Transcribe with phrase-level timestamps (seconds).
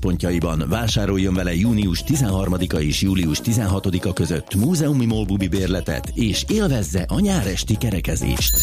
[0.00, 7.20] pontjaiban vásároljon vele június 13-a és július 16-a között múzeumi molbubi bérletet, és élvezze a
[7.20, 8.54] nyáresti kerekezést.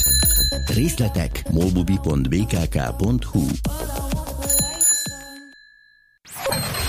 [0.73, 3.45] Részletek molbubi.bkk.hu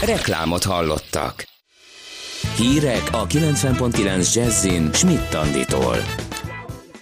[0.05, 1.45] Reklámot hallottak.
[2.57, 5.97] Hírek a 90.9 Jazzin Schmidt Anditól.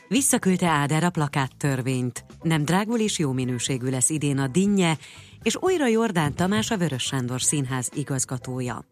[0.09, 2.25] Visszaküldte Áder a plakáttörvényt.
[2.43, 4.99] Nem drágul és jó minőségű lesz idén a dinnye,
[5.45, 8.85] és újra Jordán Tamás a Vörös Sándor Színház igazgatója.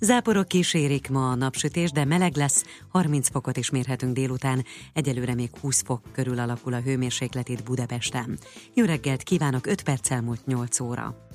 [0.00, 5.50] Záporok kísérik ma a napsütés, de meleg lesz, 30 fokot is mérhetünk délután, egyelőre még
[5.60, 8.38] 20 fok körül alakul a hőmérséklet itt Budapesten.
[8.74, 11.28] Jó reggelt kívánok, 5 perc elmúlt 8 óra.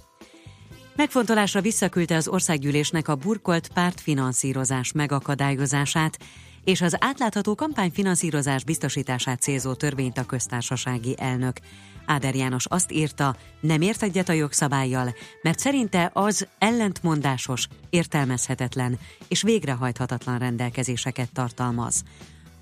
[0.95, 6.17] Megfontolásra visszaküldte az országgyűlésnek a burkolt pártfinanszírozás megakadályozását,
[6.63, 11.59] és az átlátható kampányfinanszírozás biztosítását célzó törvényt a köztársasági elnök.
[12.05, 19.41] Áder János azt írta, nem ért egyet a jogszabályjal, mert szerinte az ellentmondásos, értelmezhetetlen és
[19.41, 22.03] végrehajthatatlan rendelkezéseket tartalmaz.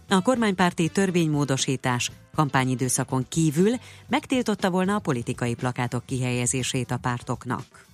[0.09, 3.71] A kormánypárti törvénymódosítás kampányidőszakon kívül
[4.07, 7.90] megtiltotta volna a politikai plakátok kihelyezését a pártoknak.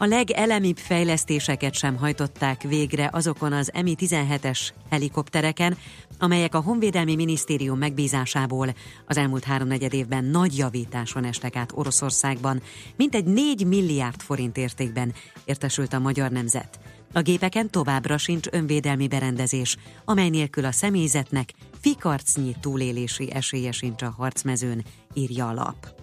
[0.00, 5.76] A legelemibb fejlesztéseket sem hajtották végre azokon az Mi-17-es helikoptereken,
[6.18, 8.74] amelyek a Honvédelmi Minisztérium megbízásából
[9.06, 12.62] az elmúlt háromnegyed évben nagy javításon estek át Oroszországban,
[12.96, 16.78] mintegy 4 milliárd forint értékben értesült a magyar nemzet.
[17.12, 24.14] A gépeken továbbra sincs önvédelmi berendezés, amely nélkül a személyzetnek fikarcnyi túlélési esélye sincs a
[24.16, 25.97] harcmezőn, írja a lap.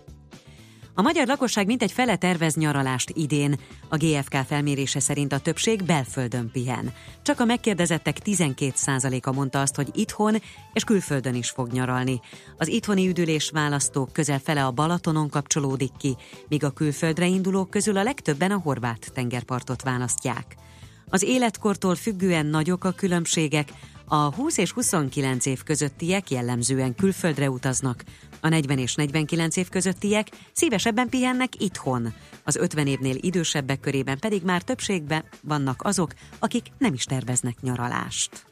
[0.97, 3.59] A magyar lakosság mintegy fele tervez nyaralást idén.
[3.89, 6.93] A GFK felmérése szerint a többség belföldön pihen.
[7.21, 10.41] Csak a megkérdezettek 12%-a mondta azt, hogy itthon
[10.73, 12.19] és külföldön is fog nyaralni.
[12.57, 16.15] Az itthoni üdülés választók közel fele a Balatonon kapcsolódik ki,
[16.47, 20.55] míg a külföldre indulók közül a legtöbben a horvát tengerpartot választják.
[21.09, 23.71] Az életkortól függően nagyok a különbségek,
[24.07, 28.03] a 20 és 29 év közöttiek jellemzően külföldre utaznak,
[28.45, 32.13] a 40 és 49 év közöttiek szívesebben pihennek itthon,
[32.43, 38.45] az 50 évnél idősebbek körében pedig már többségben vannak azok, akik nem is terveznek nyaralást.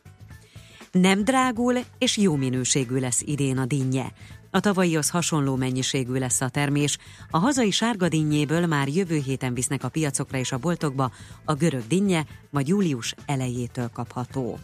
[0.91, 4.11] Nem drágul és jó minőségű lesz idén a dinnye.
[4.51, 6.97] A tavalyihoz hasonló mennyiségű lesz a termés.
[7.29, 11.11] A hazai sárga dinnyéből már jövő héten visznek a piacokra és a boltokba,
[11.45, 14.59] a görög dinnye majd július elejétől kapható.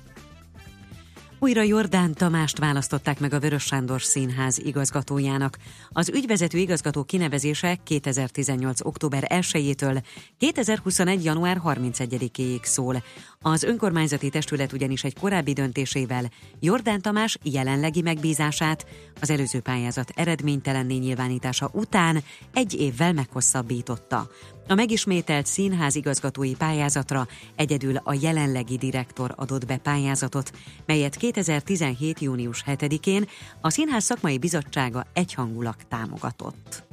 [1.41, 5.57] Újra Jordán Tamást választották meg a Vörös Sándor Színház igazgatójának.
[5.89, 8.85] Az ügyvezető igazgató kinevezése 2018.
[8.85, 10.03] október 1-től
[10.37, 11.23] 2021.
[11.23, 13.03] január 31-éig szól.
[13.41, 16.29] Az önkormányzati testület ugyanis egy korábbi döntésével
[16.59, 18.85] Jordán Tamás jelenlegi megbízását
[19.21, 22.23] az előző pályázat eredménytelenné nyilvánítása után
[22.53, 24.29] egy évvel meghosszabbította.
[24.69, 30.51] A megismételt színház igazgatói pályázatra egyedül a jelenlegi direktor adott be pályázatot,
[30.85, 32.19] melyet 2017.
[32.19, 33.27] június 7-én
[33.61, 36.83] a Színház Szakmai Bizottsága egyhangulag támogatott.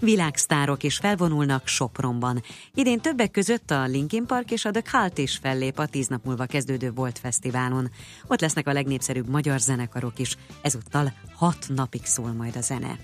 [0.00, 2.42] Világsztárok is felvonulnak Sopronban.
[2.74, 6.24] Idén többek között a Linkin Park és a The Cult is fellép a tíz nap
[6.24, 7.90] múlva kezdődő Volt Fesztiválon.
[8.26, 12.98] Ott lesznek a legnépszerűbb magyar zenekarok is, ezúttal hat napig szól majd a zene.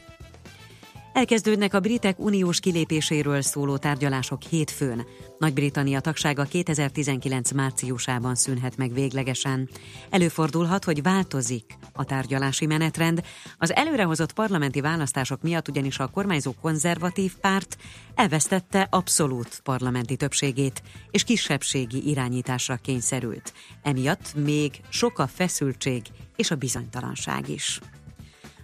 [1.12, 5.06] Elkezdődnek a britek uniós kilépéséről szóló tárgyalások hétfőn.
[5.38, 9.68] Nagy-Britannia tagsága 2019 márciusában szűnhet meg véglegesen.
[10.10, 13.22] Előfordulhat, hogy változik a tárgyalási menetrend.
[13.58, 17.76] Az előrehozott parlamenti választások miatt ugyanis a kormányzó konzervatív párt
[18.14, 23.52] elvesztette abszolút parlamenti többségét, és kisebbségi irányításra kényszerült.
[23.82, 26.02] Emiatt még sok a feszültség
[26.36, 27.80] és a bizonytalanság is.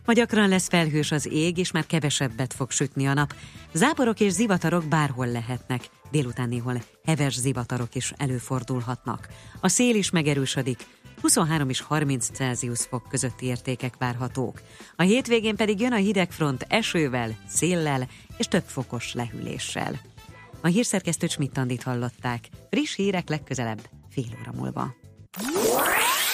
[0.05, 3.35] Ma gyakran lesz felhős az ég, és már kevesebbet fog sütni a nap.
[3.73, 5.89] Záporok és zivatarok bárhol lehetnek.
[6.11, 9.29] Délután néhol heves zivatarok is előfordulhatnak.
[9.61, 10.87] A szél is megerősödik,
[11.21, 14.61] 23 és 30 Celsius fok közötti értékek várhatók.
[14.97, 20.01] A hétvégén pedig jön a hidegfront esővel, széllel és több fokos lehűléssel.
[20.61, 22.49] A hírszerkesztő Csmittandit hallották.
[22.71, 23.81] Friss hírek legközelebb,
[24.11, 24.95] fél óra múlva.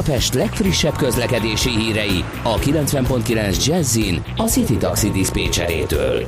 [0.00, 6.26] Budapest legfrissebb közlekedési hírei a 90.9 Jazzin a City Taxi Dispécsejétől.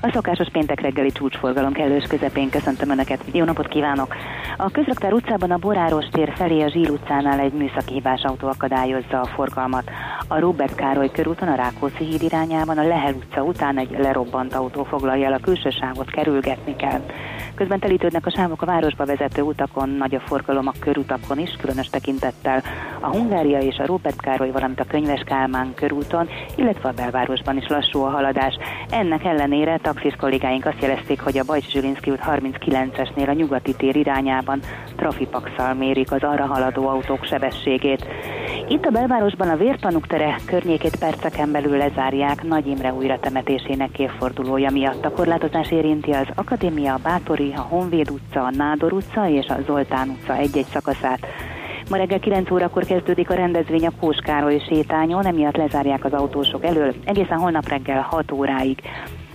[0.00, 3.24] A szokásos péntek reggeli csúcsforgalom kellős közepén köszöntöm Önöket.
[3.32, 4.14] Jó napot kívánok!
[4.56, 9.26] A Közraktár utcában a Boráros tér felé a Zsír utcánál egy hibás autó akadályozza a
[9.26, 9.90] forgalmat.
[10.28, 14.84] A Robert Károly körúton a Rákóczi híd irányában a Lehel utca után egy lerobbant autó
[14.84, 17.00] foglalja el a külső sávot, kerülgetni kell.
[17.54, 21.86] Közben telítődnek a sávok a városba vezető utakon, nagy a forgalom a körutakon is, különös
[21.86, 22.62] tekintettel
[23.00, 27.66] a Hungária és a Robert Károly, valamint a Könyves Kálmán körúton, illetve a belvárosban is
[27.66, 28.54] lassú a haladás.
[28.90, 33.96] Ennek ellenére taxis kollégáink azt jelezték, hogy a Bajcs Zsilinszki út 39-esnél a nyugati tér
[33.96, 34.60] irányában
[34.96, 38.06] trafipaxal mérik az arra haladó autók sebességét.
[38.68, 44.70] Itt a belvárosban a Vértanuk tere környékét perceken belül lezárják Nagy Imre újra temetésének évfordulója
[44.70, 45.04] miatt.
[45.04, 49.62] A korlátozás érinti az Akadémia, a Bátori, a Honvéd utca, a Nádor utca és a
[49.66, 51.26] Zoltán utca egy-egy szakaszát.
[51.90, 56.94] Ma reggel 9 órakor kezdődik a rendezvény a Póskároly sétányon, emiatt lezárják az autósok elől
[57.04, 58.78] egészen holnap reggel 6 óráig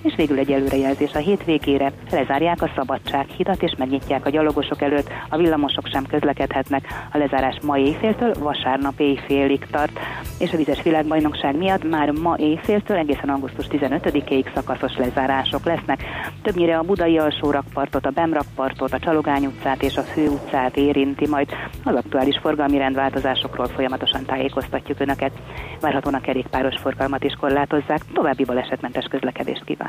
[0.02, 1.92] és végül egy előrejelzés a hétvégére.
[2.12, 6.88] Lezárják a Szabadsághidat és megnyitják a gyalogosok előtt, a villamosok sem közlekedhetnek.
[7.12, 10.00] A lezárás ma éjféltől vasárnap éjfélig tart,
[10.40, 16.04] és a vizes világbajnokság miatt már ma éjféltől egészen augusztus 15-ig szakaszos lezárások lesznek.
[16.42, 21.28] Többnyire a budai alsó rakpartot, a Bemrakpartot, a Csalogány utcát és a Fő utcát érinti,
[21.28, 21.50] majd
[21.84, 25.32] az aktuális forgalmi rendváltozásokról folyamatosan tájékoztatjuk Önöket.
[25.80, 29.89] Várhatóan a kerékpáros forgalmat is korlátozzák, további balesetmentes közlekedést kíván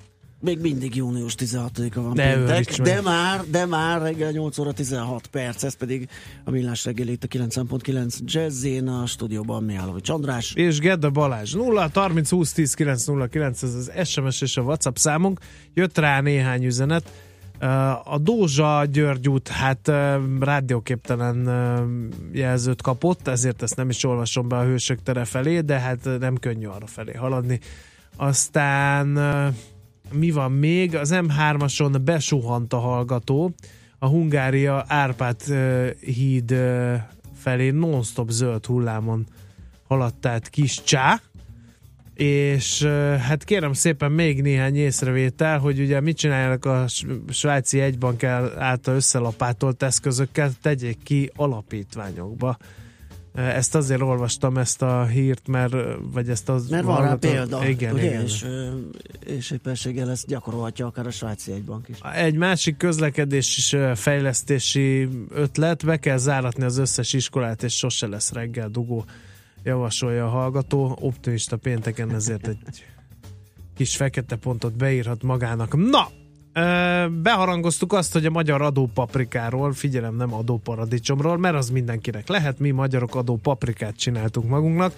[0.41, 5.27] még mindig június 16-a van de péntek, de már, de már reggel 8 óra 16
[5.27, 6.09] perc, ez pedig
[6.43, 10.53] a Millás reggel itt a 9.9 Jazzén a stúdióban Mihálovics András.
[10.53, 15.39] És Gedda Balázs 0 30 20 10 909 ez az SMS és a WhatsApp számunk.
[15.73, 17.11] Jött rá néhány üzenet.
[18.03, 19.91] A Dózsa György út, hát
[20.39, 21.49] rádióképtelen
[22.31, 26.37] jelzőt kapott, ezért ezt nem is olvasom be a hősök tere felé, de hát nem
[26.37, 27.59] könnyű arra felé haladni.
[28.15, 29.17] Aztán
[30.11, 30.95] mi van még?
[30.95, 33.53] Az M3-ason besuhant a hallgató,
[33.99, 35.41] a Hungária Árpád
[35.99, 36.55] híd
[37.35, 39.25] felé non-stop zöld hullámon
[39.87, 41.21] haladt át kis csá,
[42.13, 42.83] és
[43.19, 46.85] hát kérem szépen még néhány észrevétel, hogy ugye mit csinálják a
[47.29, 48.23] svájci egybank
[48.57, 52.57] által összelapátolt eszközökkel, tegyék ki alapítványokba
[53.33, 55.75] ezt azért olvastam ezt a hírt, mert
[56.13, 56.69] vagy ezt az...
[56.69, 58.03] Mert van rá példa, igen, ugye?
[58.03, 58.21] igen.
[58.21, 58.45] És,
[59.25, 61.97] és éppenséggel ezt gyakorolhatja akár a svájci egybank is.
[62.13, 68.31] Egy másik közlekedés és fejlesztési ötlet, be kell záratni az összes iskolát, és sose lesz
[68.31, 69.05] reggel dugó,
[69.63, 70.97] javasolja a hallgató.
[71.01, 72.57] Optimista pénteken ezért egy
[73.77, 75.89] kis fekete pontot beírhat magának.
[75.89, 76.09] Na,
[77.21, 83.15] beharangoztuk azt, hogy a magyar adópaprikáról, figyelem nem adóparadicsomról, mert az mindenkinek lehet, mi magyarok
[83.15, 84.93] adópaprikát csináltunk magunknak.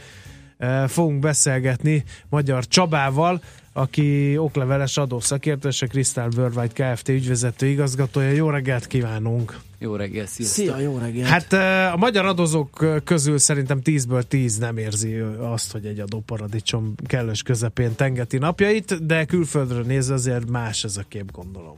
[0.88, 3.42] Fogunk beszélgetni Magyar Csabával,
[3.74, 7.10] aki okleveles adószakértő, és a Crystal Worldwide Kft.
[7.10, 8.30] ügyvezető igazgatója.
[8.30, 9.60] Jó reggelt kívánunk!
[9.80, 10.66] Jó reggelt, sziasztok!
[10.66, 11.28] Szia, jó reggelt!
[11.28, 11.54] Hát
[11.94, 17.96] a magyar adózók közül szerintem 10-ből 10 nem érzi azt, hogy egy adóparadicsom kellős közepén
[17.96, 21.78] tengeti napjait, de külföldről nézve azért más ez a kép, gondolom.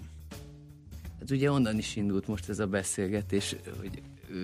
[1.19, 4.01] Hát ugye onnan is indult most ez a beszélgetés, hogy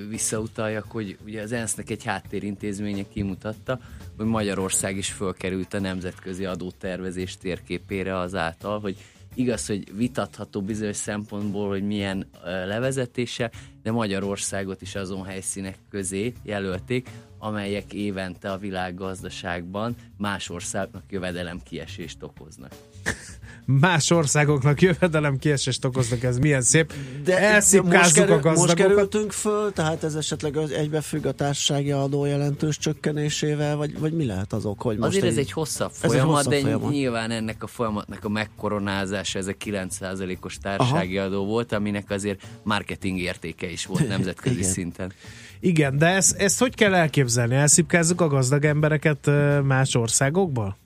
[0.10, 3.79] visszautaljak, hogy ugye az ENSZ-nek egy háttérintézménye kimutatta,
[4.21, 8.97] hogy Magyarország is fölkerült a nemzetközi adótervezés térképére azáltal, hogy
[9.33, 13.51] igaz, hogy vitatható bizonyos szempontból, hogy milyen levezetése,
[13.83, 22.23] de Magyarországot is azon helyszínek közé jelölték, amelyek évente a világgazdaságban más országnak jövedelem kiesést
[22.23, 22.71] okoznak
[23.79, 26.93] más országoknak jövedelem kiesést okoznak, ez milyen szép.
[27.23, 32.25] De Elszipkázzuk most, kerül, a most kerültünk föl, tehát ez esetleg egybefügg a társasági adó
[32.25, 34.81] jelentős csökkenésével, vagy, vagy mi lehet az ok?
[34.81, 36.91] Hogy most Azért egy, ez egy hosszabb folyamat, egy hosszabb de folyamat.
[36.91, 41.27] nyilván ennek a folyamatnak a megkoronázása, ez a 9%-os társasági Aha.
[41.27, 45.13] adó volt, aminek azért marketing értéke is volt nemzetközi szinten.
[45.59, 47.55] Igen, de ezt, ezt hogy kell elképzelni?
[47.55, 49.29] Elszipkázzuk a gazdag embereket
[49.63, 50.77] más országokból?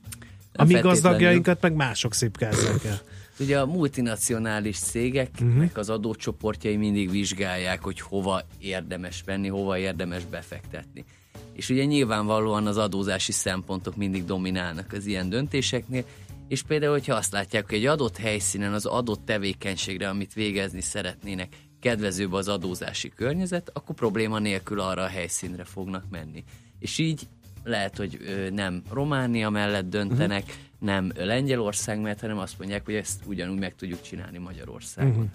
[0.56, 3.02] A mi gazdagjainkat meg mások szipkázzák el.
[3.40, 5.70] Ugye a multinacionális cégeknek uh-huh.
[5.74, 11.06] az adócsoportjai mindig vizsgálják, hogy hova érdemes venni, hova érdemes befektetni.
[11.54, 16.06] És ugye nyilvánvalóan az adózási szempontok mindig dominálnak az ilyen döntéseknél,
[16.48, 21.56] és például, hogyha azt látják, hogy egy adott helyszínen az adott tevékenységre, amit végezni szeretnének,
[21.80, 26.44] kedvezőbb az adózási környezet, akkor probléma nélkül arra a helyszínre fognak menni.
[26.80, 27.28] És így
[27.66, 28.20] lehet, hogy
[28.54, 30.56] nem Románia mellett döntenek, uh-huh.
[30.80, 35.12] nem Lengyelország mellett, hanem azt mondják, hogy ezt ugyanúgy meg tudjuk csinálni Magyarországon.
[35.12, 35.30] Uh-huh.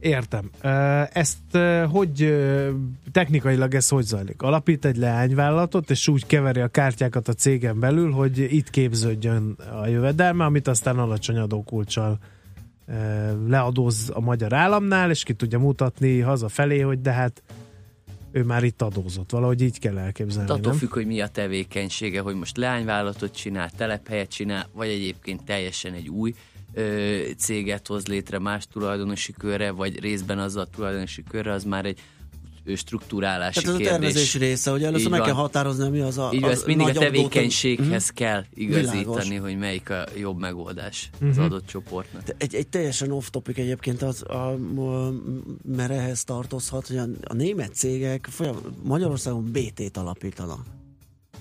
[0.00, 0.50] Értem.
[1.12, 1.56] Ezt
[1.90, 2.36] hogy
[3.12, 4.42] technikailag ez hogy zajlik?
[4.42, 9.86] Alapít egy leányvállalatot, és úgy keveri a kártyákat a cégen belül, hogy itt képződjön a
[9.86, 12.18] jövedelme, amit aztán alacsony adókulcsal
[13.46, 17.42] leadóz a magyar államnál, és ki tudja mutatni hazafelé, hogy de hát
[18.38, 19.30] ő már itt adózott.
[19.30, 20.48] Valahogy így kell elképzelni.
[20.48, 20.80] Hát attól nem?
[20.80, 26.08] függ, hogy mi a tevékenysége, hogy most leányvállalatot csinál, telephelyet csinál, vagy egyébként teljesen egy
[26.08, 26.34] új
[26.74, 31.84] ö, céget hoz létre más tulajdonosi körre, vagy részben az a tulajdonosi körre, az már
[31.84, 32.00] egy
[32.76, 33.96] struktúrálási Tehát ez kérdés.
[33.96, 36.86] a tervezési része, hogy először meg kell határozni, mi az a Így az ezt mindig
[36.86, 38.16] a tevékenységhez uh-huh.
[38.16, 39.38] kell igazítani, Világos.
[39.38, 41.30] hogy melyik a jobb megoldás Mhm.
[41.30, 42.22] az adott csoportnak.
[42.22, 45.12] De Egy, egy teljesen off-topic egyébként, az, a, a,
[45.76, 50.60] mert ehhez tartozhat, hogy a, a német cégek folyam, Magyarországon BT-t alapítanak.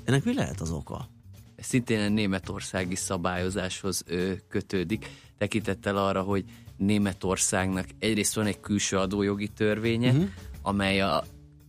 [0.03, 1.09] Ennek mi lehet az oka?
[1.55, 6.43] Ez szintén a németországi szabályozáshoz ö, kötődik, tekintettel arra, hogy
[6.77, 10.27] Németországnak egyrészt van egy külső adójogi törvénye, uh-huh.
[10.67, 11.23] Amely a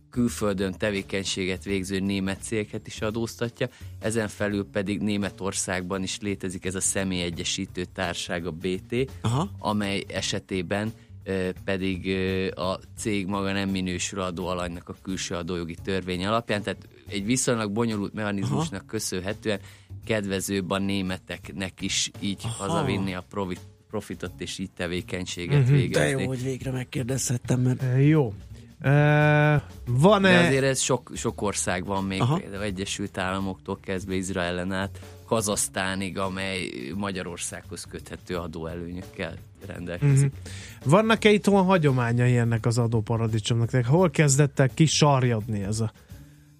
[0.09, 3.67] külföldön tevékenységet végző német cégeket is adóztatja,
[3.99, 9.49] ezen felül pedig Németországban is létezik ez a személyegyesítő társág, a BT, Aha.
[9.59, 10.93] amely esetében
[11.63, 12.07] pedig
[12.55, 18.13] a cég maga nem minősül adóalanynak a külső adójogi törvény alapján, tehát egy viszonylag bonyolult
[18.13, 19.59] mechanizmusnak köszönhetően
[20.05, 22.63] kedvezőbb a németeknek is így Aha.
[22.63, 25.71] hazavinni a profit, profitot és így tevékenységet Mhm.
[25.71, 26.21] De végezni.
[26.21, 28.33] jó, hogy végre megkérdezhettem, mert E, Jó.
[29.85, 30.31] Van-e...
[30.31, 32.35] De azért ez sok, sok ország van még, Aha.
[32.37, 39.33] Például Egyesült Államoktól kezdve Izraelen át, Kazasztánig, amely Magyarországhoz köthető adóelőnyökkel
[39.67, 40.31] rendelkezik.
[40.31, 40.89] Mhm.
[40.89, 43.69] Vannak-e itthon hagyományai ennek az adóparadicsomnak?
[43.69, 45.91] Tehát Hol kezdett el kisarjadni ez a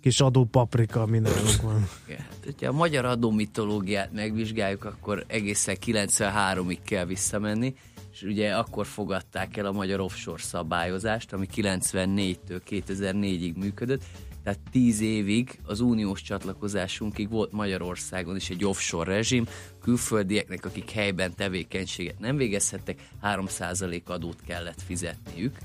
[0.02, 1.90] kis adópaprika, ami nálunk van?
[2.08, 7.76] Hát, hogyha a magyar adómitológiát megvizsgáljuk, akkor egészen 93-ig kell visszamenni,
[8.20, 14.04] és ugye akkor fogadták el a magyar offshore szabályozást, ami 94-től 2004-ig működött,
[14.44, 19.46] tehát 10 évig az uniós csatlakozásunkig volt Magyarországon is egy offshore rezsim,
[19.82, 25.58] külföldieknek, akik helyben tevékenységet nem végezhettek, 3% adót kellett fizetniük,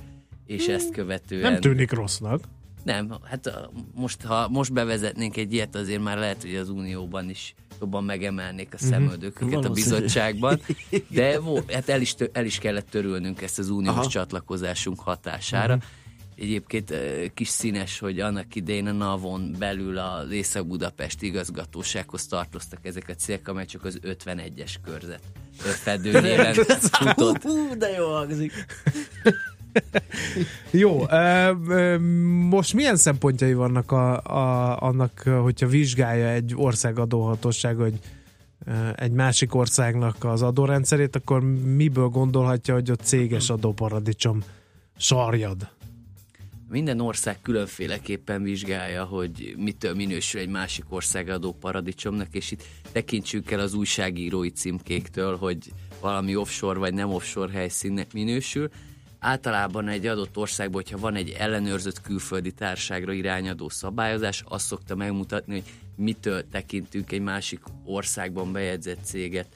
[0.46, 1.52] és ezt követően...
[1.52, 2.40] Nem tűnik rossznak.
[2.82, 7.54] Nem, hát most, ha most bevezetnénk egy ilyet, azért már lehet, hogy az Unióban is
[7.80, 9.74] jobban megemelnék a szemöldököket a Valószínű.
[9.74, 10.60] bizottságban,
[11.08, 11.40] de
[11.72, 14.06] hát el is, el is kellett törölnünk ezt az uniós Aha.
[14.06, 15.78] Csatlakozásunk hatására.
[16.36, 23.08] Egyébként eh, kis színes, hogy annak idején a NAVon belül az Észak-Budapest igazgatósághoz tartoztak ezek
[23.08, 25.22] a cégek, amely csak az 51-es körzet
[25.56, 26.54] fedőnéven
[26.98, 27.42] futott.
[27.42, 28.52] Hú, de jó hangzik.
[30.70, 31.06] Jó,
[32.48, 37.98] most milyen szempontjai vannak a, a, annak, hogyha vizsgálja egy ország adóhatóság, hogy
[38.94, 44.42] egy másik országnak az adórendszerét, akkor miből gondolhatja, hogy ott céges adóparadicsom
[44.96, 45.68] sarjad?
[46.70, 52.62] Minden ország különféleképpen vizsgálja, hogy mitől minősül egy másik ország adó paradicsomnak, és itt
[52.92, 58.70] tekintsük el az újságírói címkéktől, hogy valami offshore vagy nem offshore helyszínnek minősül.
[59.26, 65.52] Általában egy adott országban, hogyha van egy ellenőrzött külföldi társágra irányadó szabályozás, azt szokta megmutatni,
[65.52, 65.62] hogy
[65.96, 69.48] mitől tekintünk egy másik országban bejegyzett céget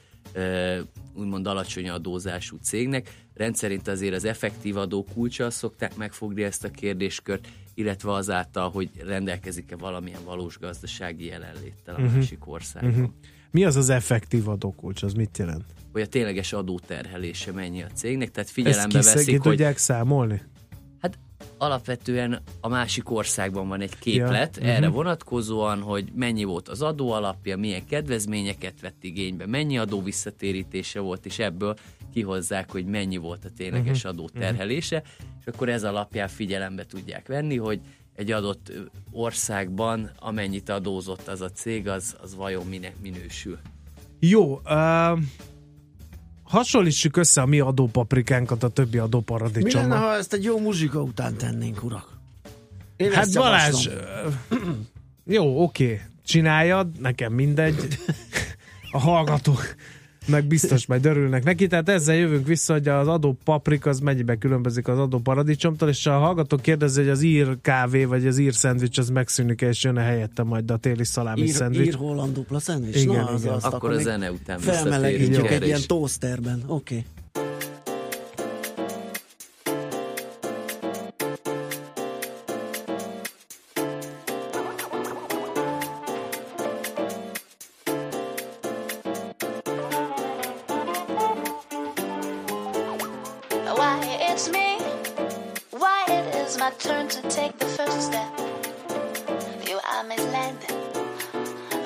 [1.13, 3.13] úgymond alacsony adózású cégnek.
[3.33, 9.75] Rendszerint azért az effektív adó kulcsa szokták megfogni ezt a kérdéskört, illetve azáltal, hogy rendelkezik-e
[9.75, 12.15] valamilyen valós gazdasági jelenléttel a Mhm.
[12.15, 12.91] másik országban.
[12.91, 13.09] Uh-huh.
[13.51, 15.03] Mi az az effektív adókulcs?
[15.03, 15.65] Az mit jelent?
[15.91, 19.77] Hogy a tényleges adóterhelése mennyi a cégnek, tehát Ezt figyelembe ki, ki veszik, hogy tudják
[19.77, 20.41] számolni?
[21.01, 21.17] Hát
[21.57, 24.95] alapvetően a másik országban van egy képlet Ja, erre mhm.
[24.95, 31.25] vonatkozóan, hogy mennyi volt az adó alapja, milyen kedvezményeket vett igénybe, mennyi adó visszatérítése volt,
[31.25, 31.75] és ebből
[32.13, 34.11] kihozzák, hogy mennyi volt a tényleges Mhm.
[34.11, 35.03] adó terhelése,
[35.39, 37.79] és akkor ez alapján figyelembe tudják venni, hogy
[38.15, 38.71] egy adott
[39.11, 43.59] országban amennyit adózott az a cég, az, az vajon minek minősül.
[44.19, 45.19] Jó, uh,
[46.49, 49.97] hasonlítsuk össze a mi adópaprikánkat a többi Mi lenne, adóparadicsommal.
[49.97, 52.17] ha ezt egy jó muzsika után tennénk, urak?
[52.97, 54.87] Én Hát Balázs, javaslom.
[55.25, 57.87] jó, oké, csináljad, nekem mindegy.
[58.91, 59.75] A hallgatók
[60.29, 64.35] meg biztos majd örülnek neki, tehát ezzel jövünk vissza, hogy az adó paprika az mennyibe
[64.35, 68.53] különbözik az adó paradicsomtól, és a hallgató kérdezi, hogy az ír kávé vagy az ír
[68.53, 71.85] szendvics az megszűnik és jön-e helyette majd a téli szalámi Ír, szendvics.
[71.87, 72.95] ír holland dupla szendvics?
[72.95, 73.53] Igen, Na, az, igen.
[73.53, 75.85] azt Akkor a még zene után Felmelegítjük egy ilyen is.
[75.85, 76.63] toasterben.
[76.67, 76.95] Oké.
[76.95, 77.05] Okay.
[94.41, 94.79] It's me?
[95.71, 98.31] Why it is my turn to take the first step?
[99.67, 100.55] You are misled.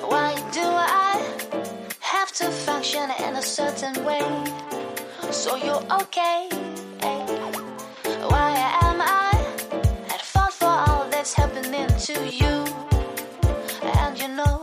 [0.06, 1.16] Why do I
[2.00, 4.22] have to function in a certain way?
[5.32, 6.48] So you're okay.
[8.34, 8.52] Why
[8.84, 9.32] am I
[10.14, 12.56] at fault for all that's happening to you?
[13.82, 14.63] And you know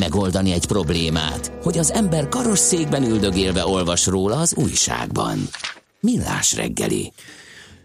[0.00, 5.38] megoldani egy problémát, hogy az ember karosszékben üldögélve olvas róla az újságban.
[6.00, 7.12] Millás reggeli.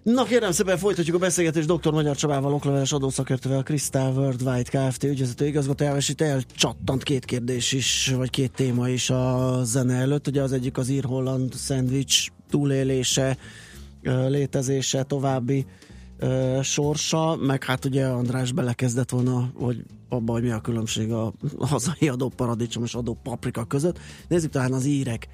[0.03, 1.91] Na kérem szépen folytatjuk a beszélgetést dr.
[1.91, 5.03] Magyar Csabával, okleveles adószakértővel, Crystal Worldwide Kft.
[5.03, 10.27] ügyvezető igazgatójával, és itt elcsattant két kérdés is, vagy két téma is a zene előtt.
[10.27, 13.37] Ugye az egyik az ír-holland szendvics túlélése,
[14.27, 15.65] létezése, további
[16.19, 21.33] ö, sorsa, meg hát ugye András belekezdett volna, hogy abba, hogy mi a különbség a
[21.59, 23.99] hazai adó paradicsom és adó paprika között.
[24.27, 25.27] Nézzük talán az írek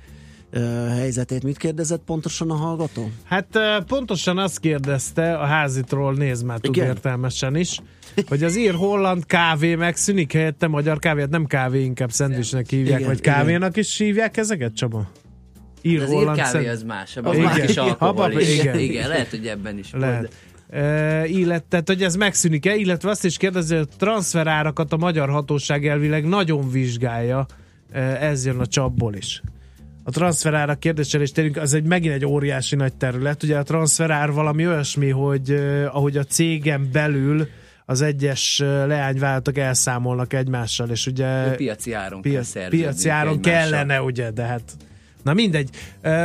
[0.90, 1.44] helyzetét.
[1.44, 3.10] Mit kérdezett pontosan a hallgató?
[3.24, 6.88] Hát pontosan azt kérdezte, a házitról néz már tud Igen.
[6.88, 7.80] értelmesen is,
[8.28, 13.00] hogy az ír holland kávé megszűnik helyette magyar kávé, hát nem kávé, inkább szendvicsnek hívják,
[13.00, 13.34] Igen, vagy igen.
[13.34, 15.10] kávénak is hívják ezeket, Csaba?
[15.82, 17.46] Ír Az holland írkávé szend- az más, abban Igen.
[17.46, 18.32] más is alkohol.
[18.32, 18.60] Is.
[18.60, 18.80] igen.
[18.80, 19.08] Igen.
[19.08, 20.04] lehet, hogy ebben is volt.
[20.04, 20.34] Lehet.
[21.26, 25.88] Illet, tehát, hogy ez megszűnik-e, illetve azt is kérdezi, hogy a transferárakat a magyar hatóság
[25.88, 27.46] elvileg nagyon vizsgálja,
[28.20, 29.42] ez jön a csapból is.
[30.04, 33.44] A transferára kérdéssel is térünk, az egy megint egy óriási nagy terület.
[33.44, 35.52] Ugye a transferár valami olyasmi, hogy
[35.92, 37.48] ahogy a cégen belül
[37.86, 44.44] az egyes leányvállalatok elszámolnak egymással, és ugye Piaci áron piac, piaci áron kellene, ugye, de
[44.44, 44.64] hát
[45.24, 45.70] Na mindegy.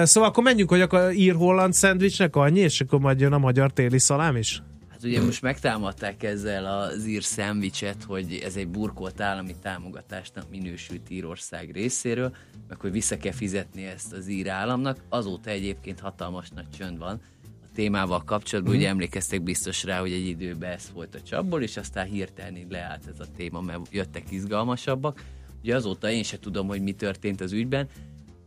[0.03, 3.99] Szóval akkor menjünk, hogy akkor ír-holland szendvicsnek annyi, és akkor majd jön a magyar téli
[3.99, 4.63] szalám is?
[4.91, 11.11] Hát ugye most megtámadták ezzel az ír szendvicset, hogy ez egy burkolt állami támogatásnak minősült
[11.11, 12.35] Írország részéről,
[12.69, 14.99] meg hogy vissza kell fizetni ezt az ír államnak.
[15.09, 18.75] Azóta egyébként hatalmas nagy csönd van a témával kapcsolatban.
[18.75, 22.71] Ugye emlékeztek biztos rá, hogy egy időben ez volt a csapból, és aztán hirtelen így
[22.71, 25.23] leállt ez a téma, mert jöttek izgalmasabbak.
[25.63, 27.89] Ugye azóta én se tudom, hogy mi történt az ügyben,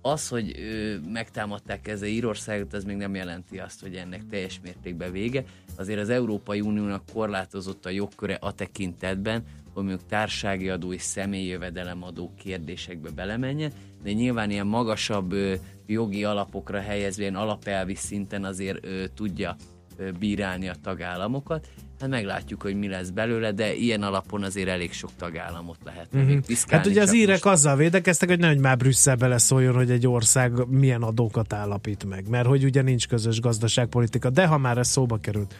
[0.02, 5.12] az, hogy ö, megtámadták ezzel Írországot, az még nem jelenti azt, hogy ennek teljes mértékben
[5.12, 5.44] vége.
[5.78, 11.48] Azért az Európai Uniónak korlátozott a jogköre a tekintetben, hogy mondjuk társági adó és személyi
[11.48, 13.72] jövedelemadó kérdésekbe belemenjen,
[14.04, 15.54] de nyilván ilyen magasabb ö,
[15.86, 19.56] jogi alapokra helyezve, ilyen alapelvi szinten azért ö, tudja
[19.98, 21.68] ö, bírálni a tagállamokat.
[22.00, 26.08] Hát meglátjuk, hogy mi lesz belőle, de ilyen alapon azért elég sok tagállamot lehet
[26.46, 26.86] piszkálni.
[26.86, 30.68] Hát ugye az írek most- azzal védekeztek, hogy nehogy már Brüsszel beleszóljon, hogy egy ország
[30.68, 35.18] milyen adókat állapít meg, mert hogy ugye nincs közös gazdaságpolitika, de ha már ez szóba
[35.18, 35.56] került,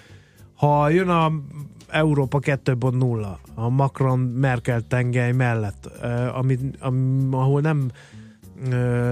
[0.56, 1.32] ha jön a
[1.88, 5.86] Európa 2.0, a Macron-Merkel tengely mellett,
[6.34, 7.90] ami, ami, ahol nem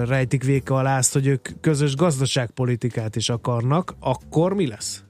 [0.06, 5.04] rejtik véka alá azt, hogy ők közös gazdaságpolitikát is akarnak, akkor mi lesz?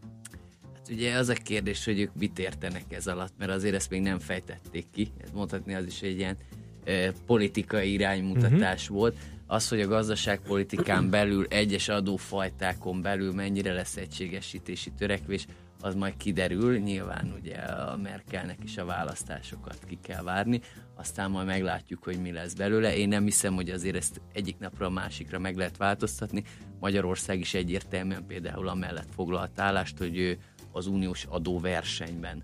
[0.87, 4.01] Hát ugye az a kérdés, hogy ők mit értenek ez alatt, mert azért ezt még
[4.01, 5.11] nem fejtették ki.
[5.23, 6.37] Ez mondhatni az is egy ilyen
[6.83, 8.97] e, politikai iránymutatás uh-huh.
[8.97, 9.17] volt.
[9.47, 15.45] Az, hogy a gazdaságpolitikán belül, egyes adófajtákon belül mennyire lesz egységesítési törekvés,
[15.81, 16.77] az majd kiderül.
[16.77, 20.61] Nyilván ugye a Merkelnek is a választásokat ki kell várni,
[20.95, 22.97] aztán majd meglátjuk, hogy mi lesz belőle.
[22.97, 26.43] Én nem hiszem, hogy azért ezt egyik napra a másikra meg lehet változtatni.
[26.79, 30.37] Magyarország is egyértelműen például amellett foglalt állást, hogy ő
[30.77, 32.43] az uniós adóversenyben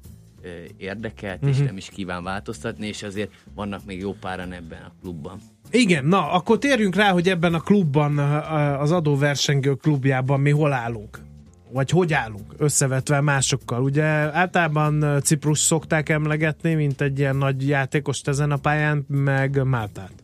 [0.77, 1.49] érdekelt, uh-huh.
[1.49, 5.39] és nem is kíván változtatni, és azért vannak még jó páran ebben a klubban.
[5.71, 8.17] Igen, na, akkor térjünk rá, hogy ebben a klubban,
[8.79, 11.19] az adóversengő klubjában mi hol állunk.
[11.71, 13.83] Vagy hogy állunk, összevetve másokkal.
[13.83, 20.22] Ugye általában Ciprus szokták emlegetni, mint egy ilyen nagy játékos ezen a pályán, meg Máltát.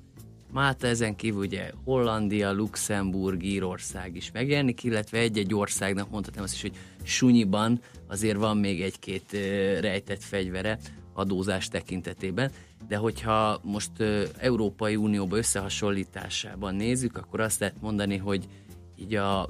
[0.52, 6.62] Málta ezen kívül ugye Hollandia, Luxemburg, Írország is megjelenik, illetve egy-egy országnak mondhatnám azt is,
[6.62, 9.32] hogy sunyiban azért van még egy-két
[9.80, 10.80] rejtett fegyvere
[11.14, 12.52] adózás tekintetében,
[12.88, 13.92] de hogyha most
[14.38, 18.48] Európai Unióba összehasonlításában nézzük, akkor azt lehet mondani, hogy
[18.96, 19.50] így a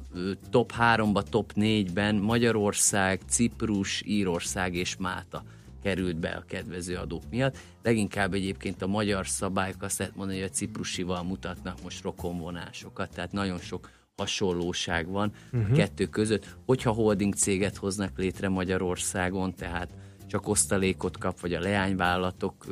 [0.50, 5.44] top 3-ba, top 4-ben Magyarország, Ciprus, Írország és Málta
[5.84, 7.58] került be a kedvező adók miatt.
[7.84, 13.32] Leginkább egyébként a magyar szabályok azt lehet mondani, hogy a ciprusival mutatnak most rokonvonásokat, tehát
[13.32, 15.76] nagyon sok hasonlóság van uh-huh.
[15.76, 16.56] kettő között.
[16.66, 19.90] Hogyha holding céget hoznak létre Magyarországon, tehát
[20.28, 22.66] csak osztalékot kap, vagy a leányvállalatok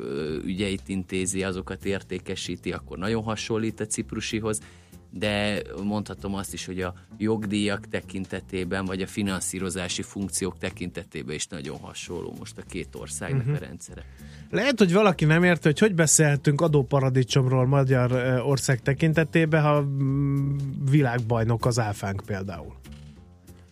[0.44, 4.62] ügyeit intézi, azokat értékesíti, akkor nagyon hasonlít a ciprusihoz,
[5.10, 11.78] de mondhatom azt is, hogy a jogdíjak tekintetében, vagy a finanszírozási funkciók tekintetében is nagyon
[11.78, 13.56] hasonló most a két országnak uh-huh.
[13.56, 14.04] a rendszere.
[14.50, 18.12] Lehet, hogy valaki nem érti, hogy hogy beszélhetünk adóparadicsomról Magyar
[18.46, 20.56] ország tekintetében, ha mm,
[20.90, 22.76] világbajnok az áfánk például.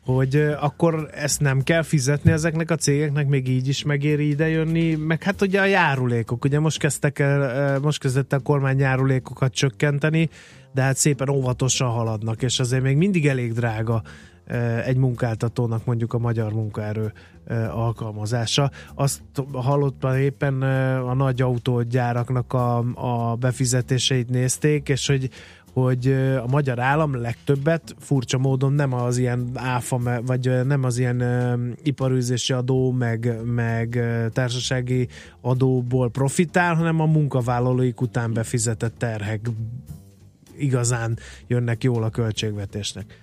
[0.06, 5.24] Hogy akkor ezt nem kell fizetni ezeknek a cégeknek, még így is megéri idejönni, meg
[5.24, 10.30] hát ugye a járulékok, ugye most kezdtek el, most kezdett a kormány járulékokat csökkenteni,
[10.75, 14.01] de hát szépen óvatosan haladnak, és azért még mindig elég drága
[14.85, 17.13] egy munkáltatónak mondjuk a magyar munkaerő
[17.69, 18.71] alkalmazása.
[18.95, 19.21] Azt
[19.53, 20.61] hallottam éppen
[21.01, 25.29] a nagy autógyáraknak a, a befizetéseit nézték, és hogy
[25.73, 26.07] hogy
[26.43, 31.23] a magyar állam legtöbbet furcsa módon nem az ilyen áfa, vagy nem az ilyen
[31.83, 35.07] iparűzési adó, meg, meg társasági
[35.41, 39.49] adóból profitál, hanem a munkavállalóik után befizetett terhek
[40.58, 43.20] igazán jönnek jól a költségvetésnek.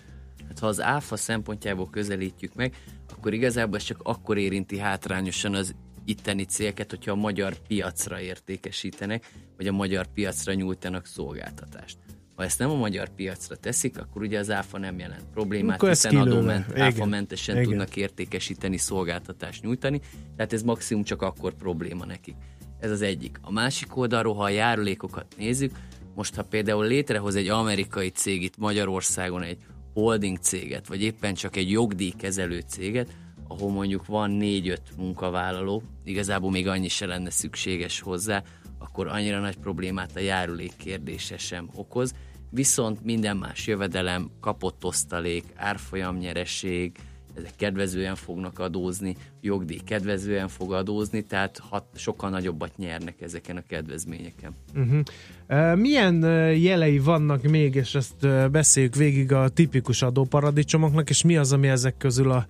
[0.49, 2.75] Hát ha az áfa szempontjából közelítjük meg,
[3.13, 9.31] akkor igazából ez csak akkor érinti hátrányosan az itteni célket, hogyha a magyar piacra értékesítenek,
[9.57, 11.99] vagy a magyar piacra nyújtanak szolgáltatást.
[12.35, 15.89] Ha ezt nem a magyar piacra teszik, akkor ugye az áfa nem jelent problémát, Akkor
[15.89, 17.69] hiszen adóment, áfamentesen Igen.
[17.69, 20.01] tudnak értékesíteni, szolgáltatást nyújtani,
[20.37, 22.35] tehát ez maximum csak akkor probléma nekik.
[22.81, 23.39] Ez az egyik.
[23.43, 25.77] A másik oldalról, ha a járulékokat nézzük,
[26.15, 29.59] most ha például létrehoz egy amerikai cég itt Magyarországon egy
[29.95, 33.11] holding céget, vagy éppen csak egy jogdíjkezelő céget,
[33.49, 38.43] ahol mondjuk van négy-öt munkavállaló, igazából még annyi se lenne szükséges hozzá,
[38.79, 42.15] akkor annyira nagy problémát a járulék kérdése sem okoz.
[42.51, 46.93] Viszont minden más jövedelem, kapott osztalék, árfolyam nyereség,
[47.35, 53.63] ezek kedvezően fognak adózni, jogdíj kedvezően fog adózni, tehát hat, sokkal nagyobbat nyernek ezeken a
[53.69, 54.55] kedvezményeken.
[54.75, 56.23] Uh, Milyen
[56.55, 61.97] jelei vannak még, és ezt beszéljük végig a tipikus adóparadicsomoknak, és mi az, ami ezek
[61.97, 62.47] közül a,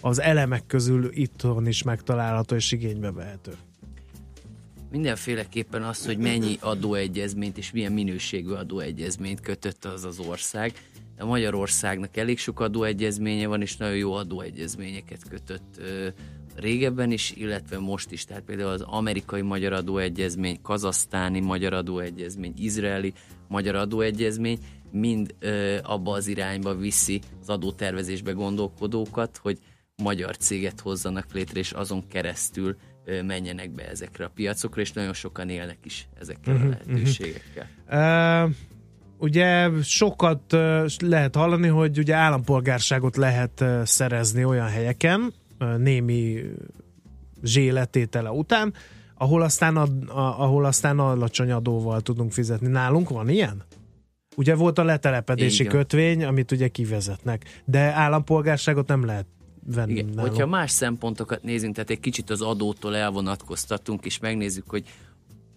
[0.00, 3.52] az elemek közül itthon is megtalálható és igénybe vehető?
[4.90, 10.72] Mindenféleképpen az, hogy mennyi adóegyezményt és milyen minőségű adóegyezményt kötött az az ország.
[11.16, 15.80] De Magyarországnak elég sok adóegyezménye van, és nagyon jó adóegyezményeket kötött
[16.56, 18.24] régebben is, illetve most is.
[18.24, 23.12] Tehát például az amerikai magyar adóegyezmény, kazasztáni magyar adóegyezmény, izraeli
[23.48, 24.58] magyar adóegyezmény
[24.90, 29.58] mind ö, abba az irányba viszi az adótervezésbe gondolkodókat, hogy
[30.02, 35.12] magyar céget hozzanak létre, és azon keresztül ö, menjenek be ezekre a piacokra, és nagyon
[35.12, 37.68] sokan élnek is ezekkel Mhm, a lehetőségekkel.
[37.88, 38.54] Uh,
[39.18, 40.56] ugye sokat
[40.98, 45.32] lehet hallani, hogy ugye állampolgárságot lehet szerezni olyan helyeken,
[45.76, 46.42] némi
[47.42, 48.74] zséletétele után,
[49.14, 49.86] ahol aztán, a,
[50.42, 52.68] ahol aztán alacsony adóval tudunk fizetni.
[52.68, 53.62] Nálunk van ilyen?
[54.36, 55.76] Ugye volt a letelepedési Igen.
[55.76, 59.26] kötvény, amit ugye kivezetnek, de állampolgárságot nem lehet
[59.66, 60.04] venni Igen.
[60.04, 60.28] nálunk.
[60.28, 64.84] Hogyha más szempontokat nézünk, tehát egy kicsit az adótól elvonatkoztatunk, és megnézzük, hogy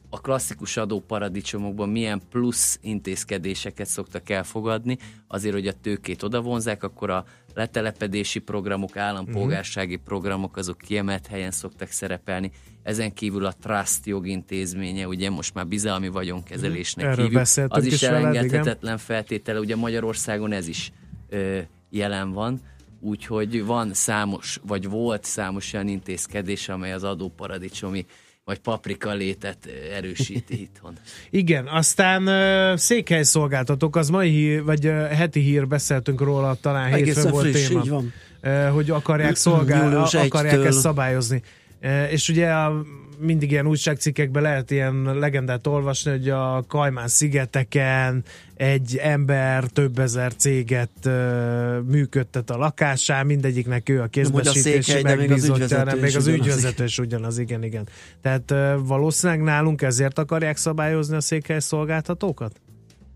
[0.09, 7.25] a klasszikus adóparadicsomokban milyen plusz intézkedéseket szoktak elfogadni, azért, hogy a tőkét odavonzák, akkor a
[7.53, 12.51] letelepedési programok, állampolgársági programok, azok kiemelt helyen szoktak szerepelni.
[12.83, 18.01] Ezen kívül a trust jogintézménye, ugye most már bizalmi vagyonkezelésnek Erről hívjuk, az is is
[18.01, 20.91] veled, elengedhetetlen feltétele, ugye Magyarországon ez is
[21.29, 22.59] ö, jelen van,
[22.99, 28.05] úgyhogy van számos, vagy volt számos olyan intézkedés, amely az adóparadicsomi
[28.49, 29.57] vagy paprika létet
[29.93, 30.93] erősíti itthon.
[31.29, 37.01] Igen, aztán uh, székhelyszolgáltatók, az mai hír, vagy uh, heti hír, beszéltünk róla, talán hétfőn
[37.01, 37.81] Egészen volt friss, téma.
[37.83, 38.13] így van.
[38.43, 40.65] Uh, hogy akarják szolgálni, akarják 1-től.
[40.65, 41.41] ezt szabályozni.
[41.81, 42.83] Uh, és ugye a,
[43.19, 48.23] mindig ilyen újságcikkekben lehet ilyen legendát olvasni, hogy a Kajmán szigeteken
[48.55, 55.95] egy ember több ezer céget uh, működtet a lakásán, mindegyiknek ő a kézbesítési még megbízottja,
[55.95, 57.87] még is az ügyvezető is ugyanaz, igen, igen.
[58.21, 62.61] Tehát uh, valószínűleg nálunk ezért akarják szabályozni a székhely szolgáltatókat?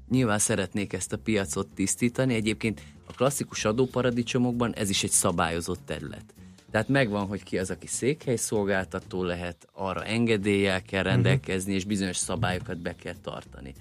[0.10, 6.24] Nyilván szeretnék ezt a piacot tisztítani, egyébként a klasszikus adóparadicsomokban ez is egy szabályozott terület.
[6.74, 12.18] Tehát megvan, hogy ki az, aki székhely szolgáltató lehet, arra engedéllyel kell rendelkezni, és bizonyos
[12.18, 13.74] szabályokat be kell tartani.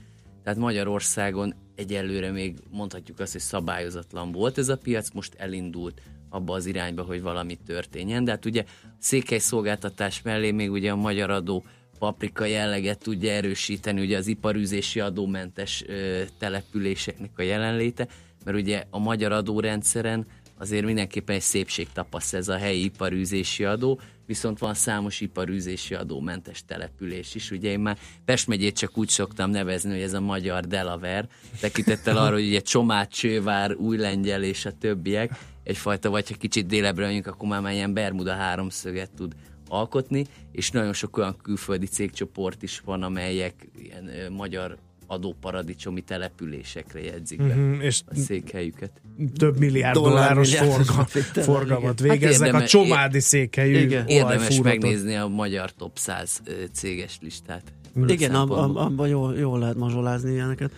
[0.43, 6.55] Tehát Magyarországon egyelőre még mondhatjuk azt, hogy szabályozatlan volt ez a piac, most elindult abba
[6.55, 8.25] az irányba, hogy valami történjen.
[8.25, 8.65] De hát ugye
[8.99, 11.65] székhely szolgáltatás mellé még ugye a magyar adó
[11.99, 18.09] paprika jelleget tudja erősíteni, ugye az iparűzési adómentes ö, településeknek a jelenléte,
[18.45, 20.27] mert ugye a magyar adórendszeren
[20.63, 26.65] azért mindenképpen egy szépség tapaszt ez a helyi iparűzési adó, viszont van számos iparűzési adómentes
[26.65, 27.51] település is.
[27.51, 31.29] Ugye én már Pest megyét csak úgy szoktam nevezni, hogy ez a magyar Delaware,
[31.61, 37.07] tekintettel arra, hogy ugye Csomát, Csővár, Újlengyel és a többiek, egyfajta, vagy ha kicsit délebbre
[37.07, 39.35] megyünk, akkor már, már ilyen Bermuda háromszöget tud
[39.69, 44.79] alkotni, és nagyon sok olyan külföldi cégcsoport is van, amelyek ilyen magyar
[45.13, 48.91] adóparadicsomi településekre jegyzik be Mhm, és a székhelyüket.
[49.37, 51.05] több milliárd Dollár dolláros forga,
[51.43, 52.11] forgalmat igen.
[52.11, 54.07] Hát végeznek a érdemes- csomádi székhelyű Igen.
[54.07, 57.63] Érdemes megnézni a magyar top 100 ö, céges listát.
[57.95, 60.71] a Igen, ab- ab- abban jól, jól lehet mazsolázni ilyeneket.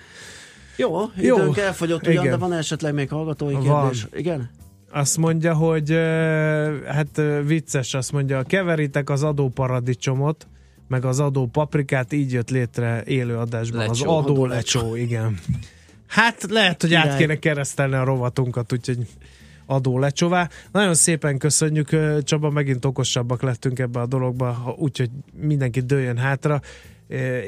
[0.76, 1.36] Jó, Jó.
[1.36, 2.38] időnk elfogyott ugyan, Igen.
[2.38, 3.62] de van esetleg még hallgatói Van.
[3.62, 4.06] kérdés?
[4.14, 4.50] Igen?
[4.90, 5.90] Azt mondja, hogy
[6.86, 10.46] hát vicces, azt mondja, keveritek az adóparadicsomot,
[10.94, 14.16] meg az adó paprikát, így jött létre élő adásban az Lecsó.
[14.16, 15.38] adó lecsó, igen.
[16.06, 19.06] Hát lehet, hogy át kéne keresztelni a rovatunkat, úgyhogy
[19.66, 20.48] adó lecsová.
[20.72, 21.88] Nagyon szépen köszönjük,
[22.22, 26.60] Csaba, megint okosabbak lettünk ebbe a dologba, ha- úgyhogy mindenki dőljön hátra,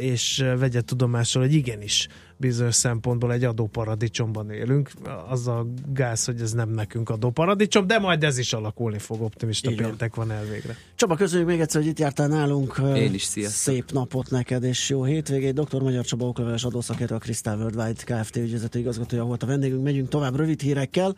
[0.00, 4.90] és vegye tudomásul, hogy igenis bizonyos szempontból egy adóparadicsomban élünk.
[5.29, 9.70] Az a gáz, hogy ez nem nekünk adóparadicsom, de majd ez is alakulni fog, optimista
[9.70, 9.77] van.
[9.77, 10.77] péntek van elvégre.
[10.94, 12.81] Csaba, köszönjük még egyszer, hogy itt jártál nálunk.
[12.94, 13.75] Én is, sziasztok.
[13.75, 15.55] Szép napot neked, és jó hétvégét.
[15.55, 15.83] Dr.
[15.83, 18.37] Magyar Csaba okleveles adószakértő, a Crystal Worldwide Kft.
[18.37, 19.83] ügyvezető igazgatója volt a vendégünk.
[19.83, 21.16] Megyünk tovább rövid hírekkel,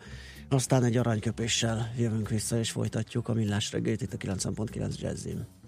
[0.49, 5.58] aztán egy aranyköpéssel jövünk vissza, és folytatjuk a millás reggelit itt a 90.9 Jazzin.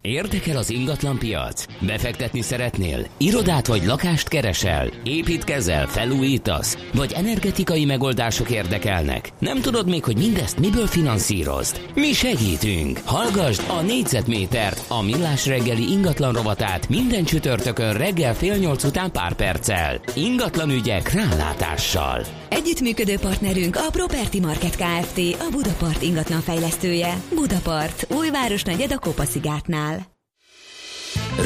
[0.00, 1.64] Érdekel az ingatlan piac?
[1.80, 3.06] Befektetni szeretnél?
[3.16, 4.88] Irodát vagy lakást keresel?
[5.04, 6.76] Építkezel, felújítasz?
[6.94, 9.32] Vagy energetikai megoldások érdekelnek?
[9.38, 11.80] Nem tudod még, hogy mindezt miből finanszírozd?
[11.94, 13.00] Mi segítünk!
[13.04, 19.32] Hallgasd a négyzetmétert, a millás reggeli ingatlan rovatát minden csütörtökön reggel fél nyolc után pár
[19.32, 20.00] perccel.
[20.14, 22.24] Ingatlan ügyek rálátással.
[22.48, 25.18] Együttműködő partnerünk a Property Market Kft.
[25.38, 27.14] A Budapart ingatlan fejlesztője.
[27.34, 30.14] Budapart, újváros negyed a Kopaszigátnál.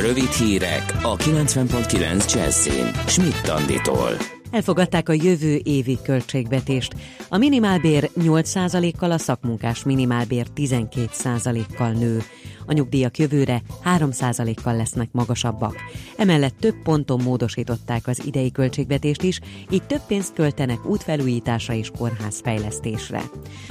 [0.01, 2.91] Rövid hírek a 90.9 Jazzin.
[3.07, 4.17] Schmidt Anditól.
[4.51, 6.95] Elfogadták a jövő évi költségvetést.
[7.29, 12.23] A minimálbér 8%-kal, a szakmunkás minimálbér 12%-kal nő.
[12.71, 15.77] A nyugdíjak jövőre 3%-kal lesznek magasabbak.
[16.17, 23.23] Emellett több ponton módosították az idei költségvetést is, így több pénzt költenek útfelújításra és kórházfejlesztésre.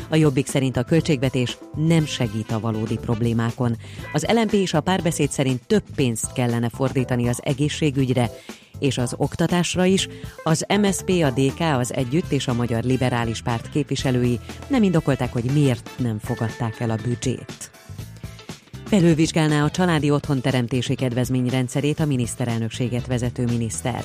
[0.10, 3.78] A Jobbik szerint a költségvetés nem segít a valódi problémákon.
[4.14, 8.30] Az LMP és a párbeszéd szerint több pénzt kellene fordítani az egészségügyre,
[8.80, 10.08] és az oktatásra is,
[10.44, 15.52] az MSP, a DK, az Együtt és a Magyar Liberális Párt képviselői nem indokolták, hogy
[15.54, 17.79] miért nem fogadták el a büdzsét.
[18.90, 24.04] Felülvizsgálná a családi otthon teremtési kedvezmény rendszerét a miniszterelnökséget vezető miniszter.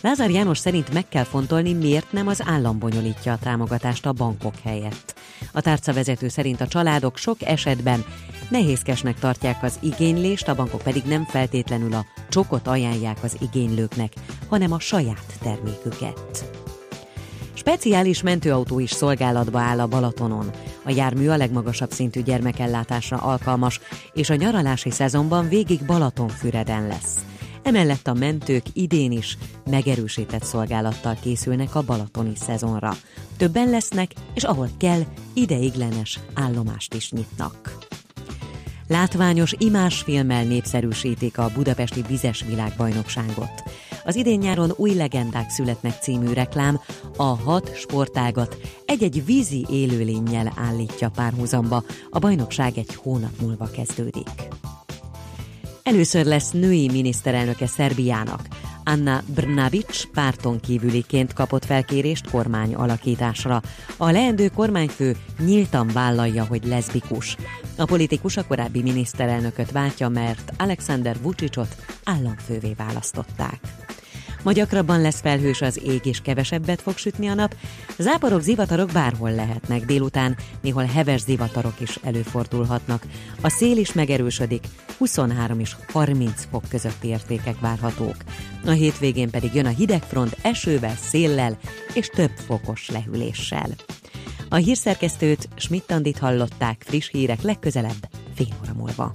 [0.00, 4.54] Lázár János szerint meg kell fontolni, miért nem az állam bonyolítja a támogatást a bankok
[4.62, 5.14] helyett.
[5.52, 8.04] A tárca vezető szerint a családok sok esetben
[8.48, 14.12] nehézkesnek tartják az igénylést, a bankok pedig nem feltétlenül a csokot ajánlják az igénylőknek,
[14.48, 16.61] hanem a saját terméküket.
[17.62, 20.50] Speciális mentőautó is szolgálatba áll a Balatonon.
[20.84, 23.80] A jármű a legmagasabb szintű gyermekellátásra alkalmas,
[24.12, 27.24] és a nyaralási szezonban végig Balatonfüreden lesz.
[27.62, 29.38] Emellett a mentők idén is
[29.70, 32.96] megerősített szolgálattal készülnek a balatoni szezonra.
[33.36, 35.00] Többen lesznek, és ahol kell,
[35.34, 37.78] ideiglenes állomást is nyitnak.
[38.88, 43.62] Látványos imásfilmmel népszerűsítik a budapesti vizes világbajnokságot.
[44.04, 46.80] Az idén nyáron új legendák születnek című reklám
[47.16, 51.84] a hat sportágat egy-egy vízi élőlényel állítja párhuzamba.
[52.10, 54.48] A bajnokság egy hónap múlva kezdődik.
[55.82, 58.48] Először lesz női miniszterelnöke Szerbiának.
[58.84, 63.62] Anna Brnabic párton kívüliként kapott felkérést kormány alakításra.
[63.96, 67.36] A leendő kormányfő nyíltan vállalja, hogy leszbikus.
[67.76, 73.60] A politikus a korábbi miniszterelnököt váltja, mert Alexander Vucicot államfővé választották.
[74.42, 77.54] Ma gyakrabban lesz felhős az ég, és kevesebbet fog sütni a nap.
[77.98, 79.84] Záporok, zivatarok bárhol lehetnek.
[79.84, 83.06] Délután néhol heves zivatarok is előfordulhatnak.
[83.40, 84.64] A szél is megerősödik,
[84.98, 88.16] 23 és 30 fok közötti értékek várhatók.
[88.66, 91.58] A hétvégén pedig jön a hidegfront esővel, széllel
[91.94, 93.68] és több fokos lehűléssel.
[94.48, 99.12] A hírszerkesztőt Schmidt-Tandit hallották friss hírek legközelebb fél óra múlva.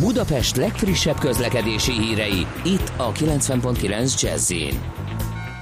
[0.00, 4.52] Budapest legfrissebb közlekedési hírei, itt a 90.9 jazz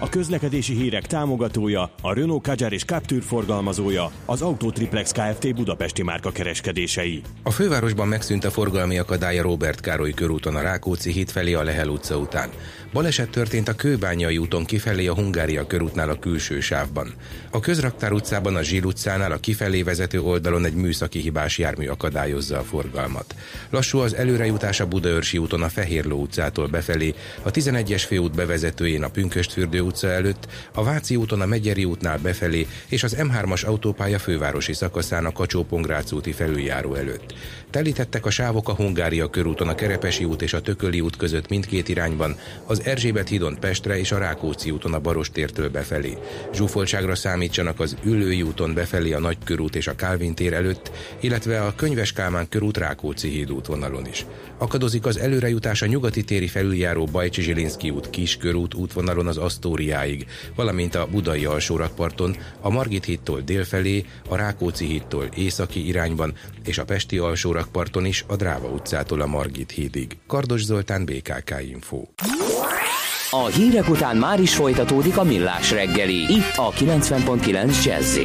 [0.00, 5.54] A közlekedési hírek támogatója, a Renault Kadjar és Captur forgalmazója, az Autotriplex Kft.
[5.54, 7.22] Budapesti márka kereskedései.
[7.42, 11.88] A fővárosban megszűnt a forgalmi akadálya Robert Károly körúton a Rákóczi híd felé a Lehel
[11.88, 12.48] utca után.
[12.94, 17.14] Baleset történt a Kőbányai úton kifelé a Hungária körútnál a külső sávban.
[17.50, 22.58] A Közraktár utcában a Zsil utcánál a kifelé vezető oldalon egy műszaki hibás jármű akadályozza
[22.58, 23.34] a forgalmat.
[23.70, 29.08] Lassú az előrejutás a Budaörsi úton a Fehérló utcától befelé, a 11-es főút bevezetőjén a
[29.08, 34.72] Pünköstfürdő utca előtt, a Váci úton a Megyeri útnál befelé és az M3-as autópálya fővárosi
[34.72, 35.66] szakaszán a kacsó
[36.12, 37.34] úti felüljáró előtt.
[37.74, 41.88] Telítettek a sávok a Hungária körúton a Kerepesi út és a Tököli út között mindkét
[41.88, 46.18] irányban, az Erzsébet hídon Pestre és a Rákóczi úton a Barostértől befelé.
[46.52, 51.74] Zsúfoltságra számítsanak az Ülői úton befelé a Nagykörút és a Kálvin tér előtt, illetve a
[51.74, 54.26] Könyves Kálmán körút Rákóczi híd útvonalon is.
[54.58, 60.94] Akadozik az előrejutás a nyugati téri felüljáró Bajcsi Zsilinszki út Kiskörút útvonalon az Asztóriáig, valamint
[60.94, 66.32] a Budai alsórakparton, a Margit hídtól délfelé, a Rákóczi hídtól északi irányban
[66.68, 70.16] és a Pesti alsórakparton is a Dráva utcától a Margit hídig.
[70.26, 72.02] Kardos Zoltán, BKK Info.
[73.30, 78.18] A hírek után már is folytatódik a millás reggeli, itt a 90.9 jazz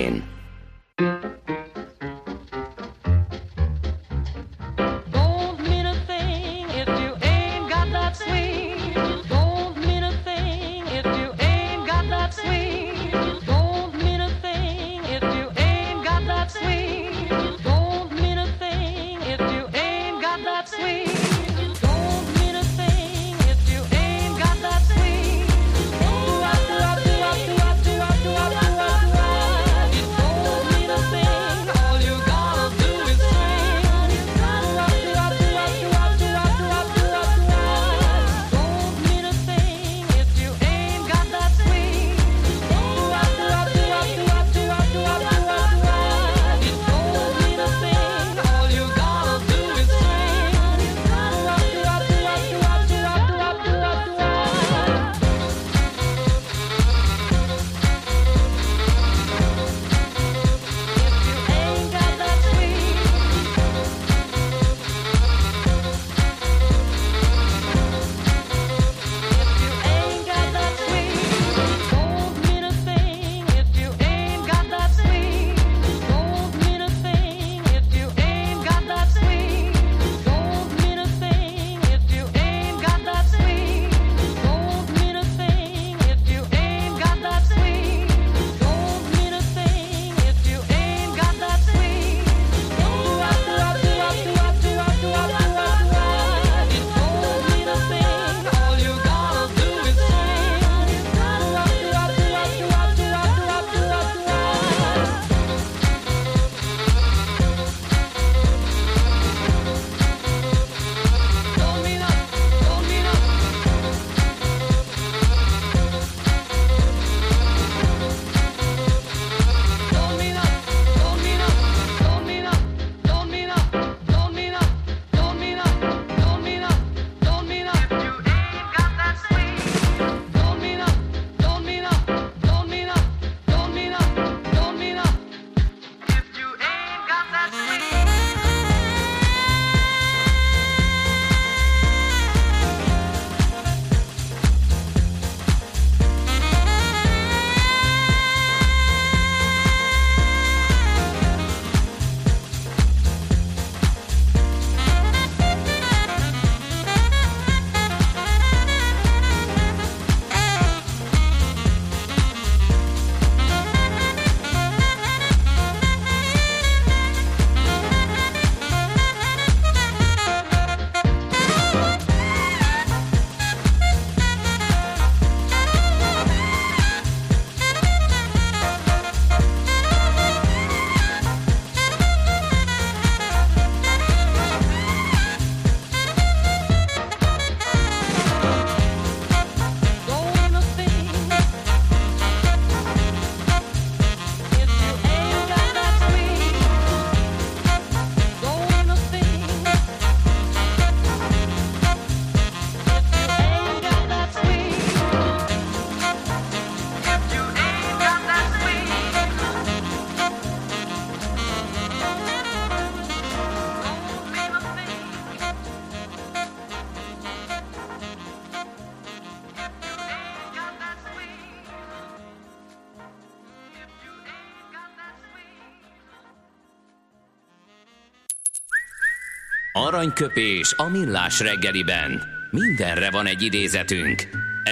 [230.00, 232.22] Aranyköpés a millás reggeliben.
[232.52, 234.28] Mindenre van egy idézetünk.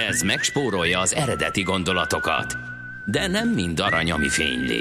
[0.08, 2.56] Ez megspórolja az eredeti gondolatokat.
[3.06, 4.80] De nem mind arany, ami fényli.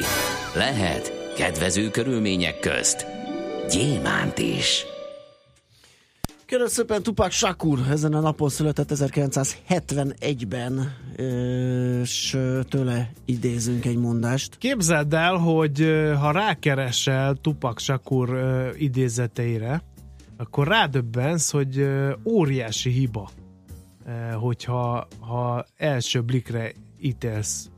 [0.56, 3.06] Lehet kedvező körülmények közt
[3.70, 4.86] gyémánt is.
[6.46, 10.96] Kérem szépen Tupac Shakur ezen a napon született 1971-ben,
[12.02, 12.38] és
[12.70, 14.58] tőle idézünk egy mondást.
[14.58, 18.40] Képzeld el, hogy ha rákeresel Tupac Shakur
[18.78, 19.82] idézeteire,
[20.38, 21.90] akkor rádöbbensz, hogy
[22.26, 23.30] óriási hiba,
[24.34, 27.70] hogyha ha első blikre ítélsz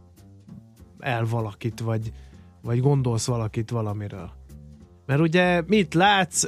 [1.00, 2.12] el valakit, vagy,
[2.62, 4.32] vagy gondolsz valakit valamiről.
[5.06, 6.44] Mert ugye mit látsz,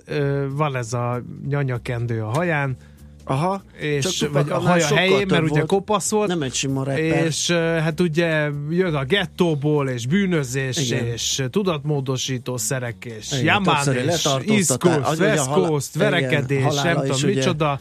[0.50, 2.78] van ez a nyanyakendő a haján,
[3.24, 7.26] Aha, és Csak vagy a haja helyén, mert ugye kopasz volt, Nem egy sima rapper.
[7.26, 11.06] és hát ugye jön a gettóból, és bűnözés, Igen.
[11.06, 14.26] és tudatmódosító szerek, és Igen, többszöri és.
[14.48, 17.80] East Coast, West Coast, igen, verekedés, nem tudom micsoda,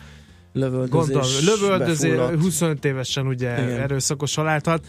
[0.52, 2.40] Lövöldözés, gondol, lövöldözés, befulladt.
[2.42, 3.80] 25 évesen ugye Igen.
[3.80, 4.84] erőszakos halált halt,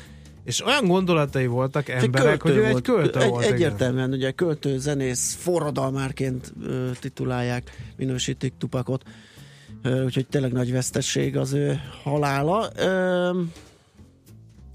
[0.46, 2.84] és olyan gondolatai voltak Egy emberek, hogy ő egy volt.
[2.84, 3.44] költő egy, volt.
[3.44, 3.56] igen.
[3.56, 9.04] Egyértelműen, ugye költő, zenész, forradalmárként ö, titulálják, minősítik Tupakot.
[9.84, 12.70] Úgyhogy tényleg nagy vesztesség az ő halála.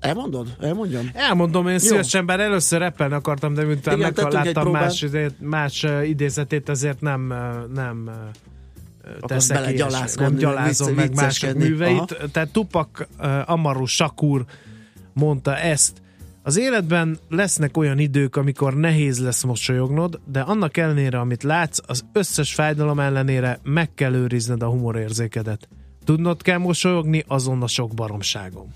[0.01, 0.57] Elmondod?
[0.61, 1.11] Elmondjam?
[1.15, 5.05] Elmondom én szívesen, bár először rappelni akartam, de miután meghallottam más,
[5.41, 7.35] más idézetét, ezért nem,
[7.75, 8.11] nem
[9.21, 9.59] teszek ilyesmit.
[9.59, 11.99] belegyalázkodni, nem gyalázom vicc- meg mások műveit.
[12.13, 12.29] Aha.
[12.33, 14.45] Tehát Tupac uh, Amaru Shakur
[15.13, 16.03] mondta ezt.
[16.47, 22.05] Az életben lesznek olyan idők, amikor nehéz lesz mosolyognod, de annak ellenére, amit látsz, az
[22.13, 25.69] összes fájdalom ellenére meg kell őrizned a humorérzékedet.
[26.05, 28.73] Tudnod kell mosolyogni azon a sok baromságon.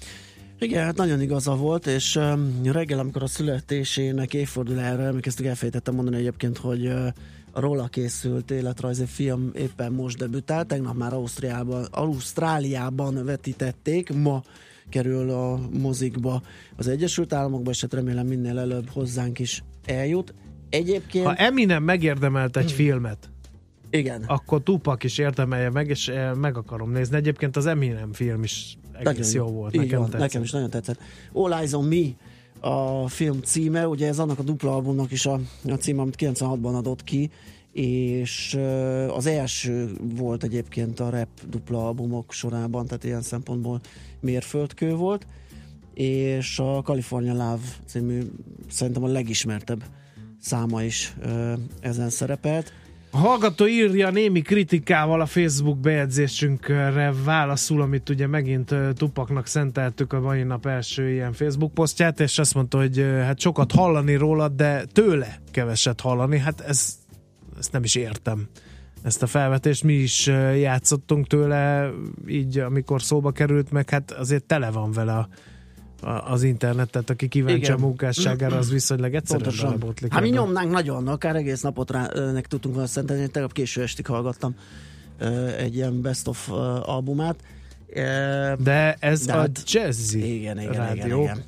[0.58, 6.16] Igen, hát nagyon igaza volt, és um, reggel, amikor a születésének évfordulára emlékeztük, elfejtettem mondani
[6.16, 7.06] egyébként, hogy uh,
[7.50, 14.42] a róla készült életrajzi film éppen most debütált, tegnap már Ausztriában, Ausztráliában vetítették, ma
[14.90, 16.42] kerül a mozikba
[16.76, 20.34] az Egyesült Államokba, és hát remélem minél előbb hozzánk is eljut.
[20.70, 23.30] Egyébként, Ha Eminem megérdemelt egy filmet,
[23.90, 27.16] igen, akkor Tupac is érdemelje meg, és eh, meg akarom nézni.
[27.16, 29.74] Egyébként az Eminem film is egész jó volt.
[29.74, 30.20] Nekem van, tetszett.
[30.20, 30.98] nekem is nagyon tetszett.
[31.32, 32.06] All Eyes on Me
[32.60, 36.76] a film címe, ugye ez annak a dupla albumnak is a, a címe, amit 96-ban
[36.76, 37.30] adott ki,
[37.72, 38.58] és
[39.08, 43.80] az első volt egyébként a rap dupla albumok sorában, tehát ilyen szempontból
[44.20, 45.26] mérföldkő volt,
[45.94, 48.20] és a California Love című
[48.70, 49.82] szerintem a legismertebb
[50.40, 51.14] száma is
[51.80, 52.72] ezen szerepelt.
[53.12, 60.20] A hallgató írja némi kritikával a Facebook bejegyzésünkre válaszul, amit ugye megint Tupaknak szenteltük a
[60.20, 64.84] mai nap első ilyen Facebook posztját, és azt mondta, hogy hát sokat hallani róla, de
[64.84, 66.38] tőle keveset hallani.
[66.38, 66.94] Hát ez,
[67.60, 68.48] ezt nem is értem
[69.02, 69.82] ezt a felvetést.
[69.82, 71.90] Mi is játszottunk tőle,
[72.28, 75.28] így amikor szóba került, meg hát azért tele van vele a,
[76.06, 77.76] a, az internet, tehát aki kíváncsi Igen.
[77.76, 80.12] a munkásságára, az viszonylag egyszerűen belebotlik.
[80.12, 83.82] Hát mi nyomnánk nagyon, akár egész napot rá, nek tudtunk volna szentelni, én tegnap késő
[83.82, 84.54] estig hallgattam
[85.58, 86.50] egy ilyen best of
[86.82, 87.36] albumát.
[88.58, 91.04] De ez De a hát- Jazzy igen, igen, rádió.
[91.04, 91.44] igen, igen.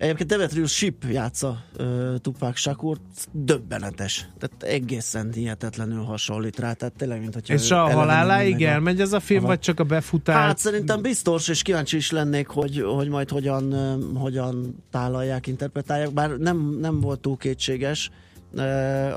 [0.00, 2.96] Egyébként Demetrius Ship játsza uh, Tupac Shakur,
[3.32, 4.28] döbbenetes.
[4.38, 6.72] Tehát egészen hihetetlenül hasonlít rá.
[6.72, 10.36] Tehát tényleg, mint hogyha És a haláláig elmegy ez a film, vagy csak a befutás?
[10.36, 13.74] Hát szerintem biztos, és kíváncsi is lennék, hogy, hogy majd hogyan,
[14.14, 18.10] hogyan tálalják, interpretálják, bár nem, nem volt túl kétséges,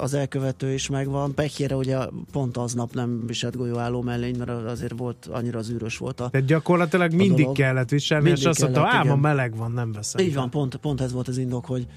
[0.02, 1.34] az elkövető is megvan.
[1.34, 1.98] Pekjére ugye
[2.32, 7.14] pont aznap nem viselt golyóálló mellény, mert azért volt, annyira zűrös volt a Tehát gyakorlatilag
[7.14, 7.56] mindig dolog.
[7.56, 10.26] kellett viselni, Mindig és azt mondta, ám a meleg van, nem veszem.
[10.26, 11.88] Így van, pont, pont ez volt az indok, hogy,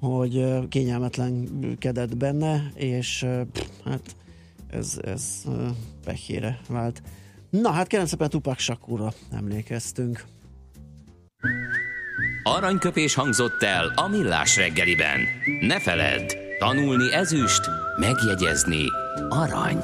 [0.00, 4.16] hogy kényelmetlenkedett benne, és pff, hát
[4.70, 5.66] ez, ez ö,
[6.04, 7.02] pehjére vált.
[7.50, 10.24] Na hát kérem szépen Tupac Shakurra emlékeztünk.
[12.42, 15.20] Aranyköpés hangzott el a millás reggeliben.
[15.60, 18.86] Ne feledd, tanulni ezüst, megjegyezni
[19.28, 19.78] arany.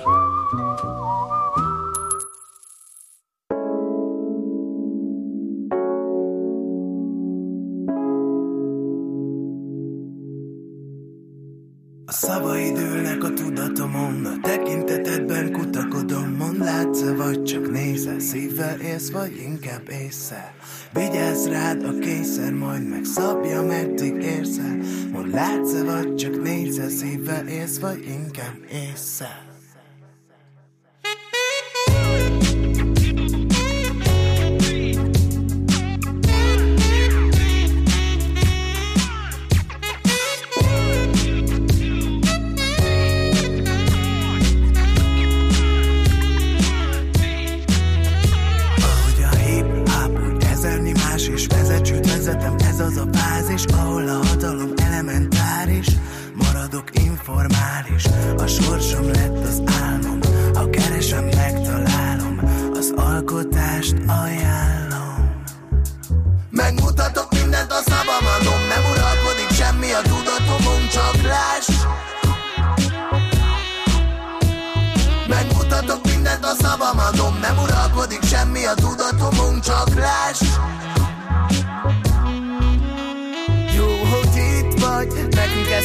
[12.07, 19.11] A szavaid ülnek a tudatomon, a tekintetedben kutakodom, mond látsz vagy csak nézel, szívvel élsz,
[19.11, 20.55] vagy inkább észre.
[20.93, 24.76] Vigyázz rád a kényszer, majd megszabja, meddig érsz el.
[25.12, 29.50] Mond látsz vagy csak nézel, szívvel élsz, vagy inkább észre.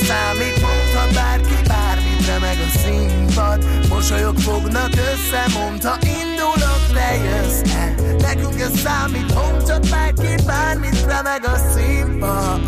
[0.07, 3.87] Számít Mondhat bárki bármit, remeg a színpad.
[3.89, 11.57] Mosolyok fognak össze, mondta indulok, te jössz-e Nekünk ez számít, mondhat bárki bármit, remeg a
[11.73, 12.61] színpad.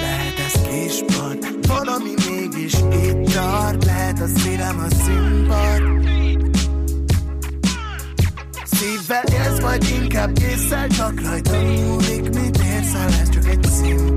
[0.00, 3.84] Lehet ez kispad, valami mégis itt tart.
[3.84, 5.82] Lehet a szívem a színpad.
[8.64, 14.15] Szívvel élsz, vagy inkább észszel Csak rajta múlik, mit érsz el Ez csak egy színpad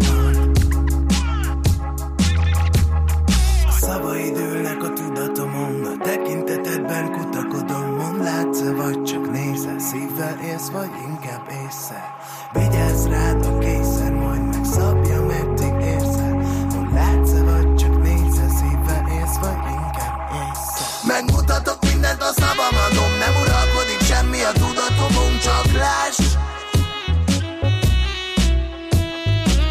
[8.50, 12.16] Látsz vagy csak nézel Szívvel élsz, vagy inkább észre.
[12.54, 16.34] Vigyázz rád a készer Majd megszabja, meddig érzel
[16.74, 20.86] Mond látsz vagy csak nézel Szívvel élsz, vagy inkább észre.
[21.08, 26.20] Megmutatok mindent a szabamadom Nem uralkodik semmi a tudatomon Csak láss.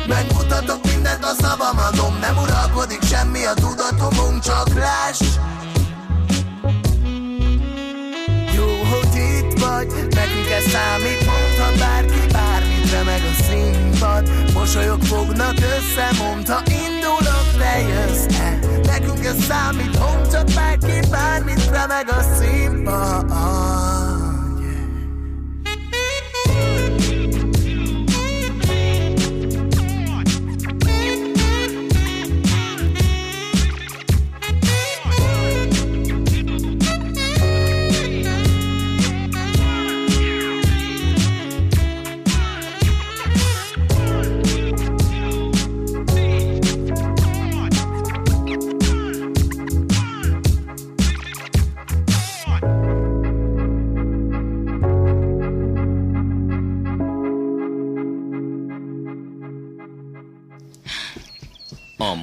[0.08, 5.20] Megmutatok mindent a szabamadom Nem uralkodik semmi a tudatomon Csak láss
[10.78, 14.52] számít Mondhat bárki bármit Remeg a színpad.
[14.54, 22.22] Mosolyok fognak össze Mondta indulok, te jössz-e Nekünk ez számít Mondhat bárki bármit Remeg a
[22.38, 23.97] színpad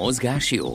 [0.06, 0.74] mozgás jó.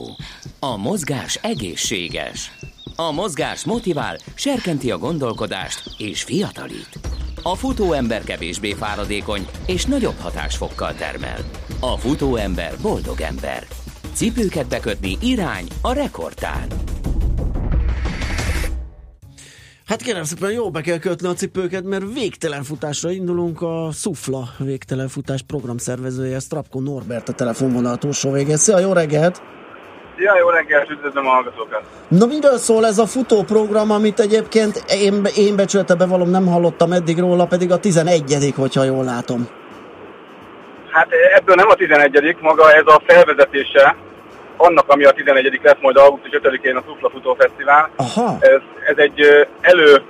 [0.59, 2.51] A mozgás egészséges.
[2.95, 6.99] A mozgás motivál, serkenti a gondolkodást és fiatalít.
[7.43, 11.37] A futóember kevésbé fáradékony és nagyobb hatásfokkal termel.
[11.79, 13.67] A futóember boldog ember.
[14.13, 16.90] Cipőket bekötni irány a rekordtán.
[19.91, 23.61] Hát kérem szépen, jó be kell kötni a cipőket, mert végtelen futásra indulunk.
[23.61, 28.57] A Szufla végtelen futás programszervezője, Strapko Norbert a telefonvonal túlsó végén.
[28.57, 29.41] Szia, jó reggelt!
[30.17, 31.81] Ja, jó reggelt, üdvözlöm a hallgatókat.
[32.07, 37.19] Na miről szól ez a futóprogram, amit egyébként én, én becsülte bevallom, nem hallottam eddig
[37.19, 39.47] róla, pedig a 11 hogyha jól látom.
[40.91, 43.95] Hát ebből nem a 11 maga ez a felvezetése
[44.57, 47.89] annak, ami a 11 lesz majd augusztus 5-én a Szufla Futó Fesztivál.
[47.95, 48.37] Aha.
[48.39, 50.03] Ez, ez egy elő,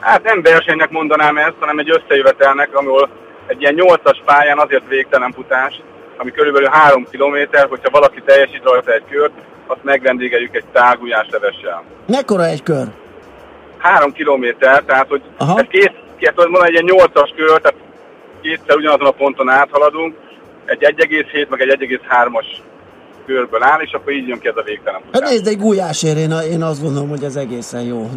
[0.00, 3.08] hát nem versenynek mondanám ezt, hanem egy összejövetelnek, ahol
[3.46, 5.80] egy ilyen 8-as pályán azért végtelen futás,
[6.16, 9.32] ami körülbelül 3 kilométer, hogyha valaki teljesít rajta egy kört,
[9.66, 11.82] azt megvendégeljük egy tágulyáslevessel.
[12.06, 12.86] Mekkora egy kör?
[13.78, 15.58] 3 kilométer, tehát hogy Aha.
[15.58, 17.78] ez két, két, mondani, egy ilyen 8-as kör, tehát
[18.42, 20.14] kétszer ugyanazon a ponton áthaladunk,
[20.64, 22.46] egy 1,7 meg egy 1,3-as
[23.26, 26.30] körből áll, és akkor így jön ki ez a végtelen Hát nézd, egy gulyásért én,
[26.52, 28.10] én azt gondolom, hogy ez egészen jó.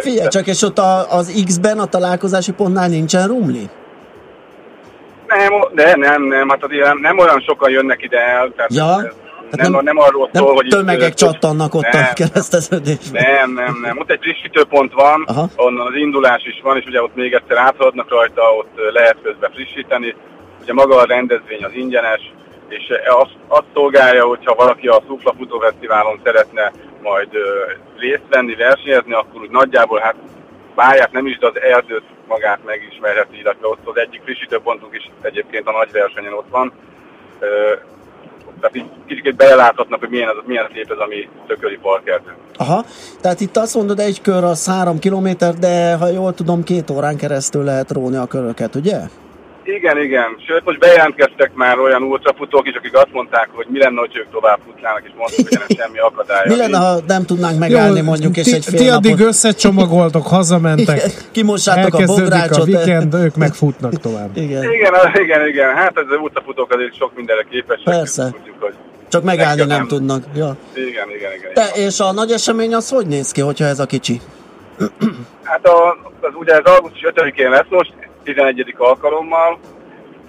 [0.00, 3.68] Figyelj csak, és ott a, az X-ben, a találkozási pontnál nincsen rumli?
[5.26, 8.96] Nem, de nem, nem, hát nem, nem olyan sokan jönnek ide el, tehát Ja?
[9.00, 9.14] ez
[9.50, 10.64] nem, nem, nem arról Nem szól, hogy...
[10.64, 13.22] itt, tömegek ö, csattannak ott nem, a kereszteződésben.
[13.22, 13.98] Nem, nem, nem.
[13.98, 15.48] Ott egy frissítőpont van, Aha.
[15.56, 19.50] onnan az indulás is van, és ugye ott még egyszer áthaladnak rajta, ott lehet közben
[19.50, 20.14] frissíteni.
[20.62, 22.32] Ugye maga a rendezvény az ingyenes,
[22.68, 27.28] és azt, azt szolgálja, hogyha valaki a Szufla Futófesztiválon szeretne majd
[27.96, 30.14] részt venni, versenyezni, akkor úgy nagyjából hát
[30.74, 35.66] pályát nem is, de az erdőt magát megismerheti, illetve ott az egyik frissítőpontunk is egyébként
[35.66, 36.72] a nagy versenyen ott van.
[38.60, 42.34] Tehát így kicsit beleláthatnak, hogy milyen, az, milyen szép ez a mi tököli parkerdő.
[42.56, 42.84] Aha,
[43.20, 47.16] tehát itt azt mondod, egy kör az három kilométer, de ha jól tudom, két órán
[47.16, 48.98] keresztül lehet róni a köröket, ugye?
[49.64, 50.36] Igen, igen.
[50.46, 54.30] Sőt, most bejelentkeztek már olyan ultrafutók is, akik azt mondták, hogy mi lenne, hogy ők
[54.30, 56.52] tovább futnának, és mondták, hogy ennek semmi akadálya.
[56.52, 59.26] Mi lenne, ha nem tudnánk megállni mondjuk, és ti, egy fél ti addig napot...
[59.26, 60.96] összecsomagoltok, hazamentek.
[60.96, 62.58] Igen, kimossátok a bográcsot.
[62.58, 64.36] a weekend, ők meg futnak tovább.
[64.36, 65.74] Igen, Igen, igen, igen.
[65.74, 67.84] Hát ez az ultrafutók azért sok mindenre képesek.
[67.84, 68.30] Persze.
[68.30, 68.74] Tudjuk, hogy...
[69.08, 69.86] csak megállni nem nem.
[69.86, 70.24] tudnak.
[70.34, 70.56] Ja.
[70.74, 71.50] Igen, igen, igen.
[71.54, 74.20] De, és a nagy esemény az hogy néz ki, hogyha ez a kicsi?
[75.42, 77.92] Hát a, az ugye az augusztus 5-én lesz most,
[78.24, 78.74] 11.
[78.76, 79.58] alkalommal,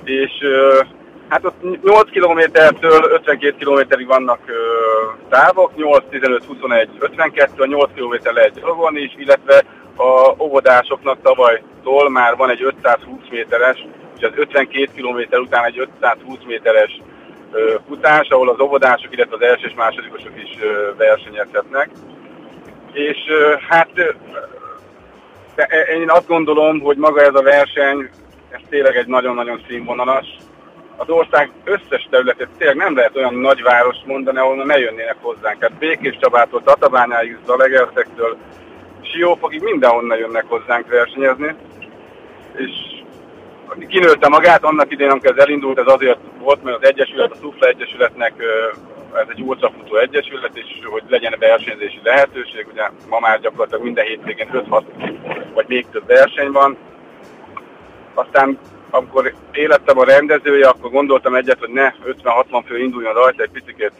[0.04, 0.32] és
[1.30, 4.40] hát ott 8 kilométertől 52 kilométerig vannak
[5.30, 9.64] távok, 8, 15, 21, 52, a 8 kilométer lehet gyalogolni is, illetve
[9.96, 13.86] a óvodásoknak tavalytól már van egy 520 méteres,
[14.18, 17.02] és az 52 kilométer után egy 520 méteres
[17.88, 20.58] futás, ahol az óvodások, illetve az első és másodikosok is
[20.98, 21.90] versenyezhetnek.
[22.92, 23.18] És
[23.70, 23.90] hát
[25.56, 28.10] de e- én azt gondolom, hogy maga ez a verseny,
[28.50, 30.28] ez tényleg egy nagyon-nagyon színvonalas.
[30.98, 35.62] Az ország összes területét tényleg nem lehet olyan nagyváros mondani, ahol ne jönnének hozzánk.
[35.62, 38.38] Hát Békés Csabától, Tatabányáig, Zalegerszektől,
[39.02, 41.56] Siófokig mindenhonnan jönnek hozzánk versenyezni.
[42.56, 42.72] És
[43.88, 47.68] kinőtte magát annak idén, amikor ez elindult, ez azért volt, mert az Egyesület, a Szufla
[47.68, 48.34] Egyesületnek
[49.16, 54.50] ez egy ultrafutó egyesület, és hogy legyen versenyzési lehetőség, ugye ma már gyakorlatilag minden hétvégén
[54.54, 54.84] 5-6
[55.56, 56.78] vagy még több verseny van.
[58.14, 63.50] Aztán amikor élettem a rendezője, akkor gondoltam egyet, hogy ne 50-60 fő induljon rajta, egy
[63.50, 63.92] picit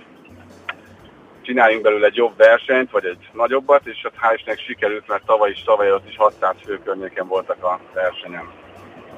[1.42, 5.64] csináljunk belőle egy jobb versenyt, vagy egy nagyobbat, és hál' Istennek sikerült, mert tavaly is,
[5.64, 8.50] tavaly ott is 600 fő környéken voltak a versenyen.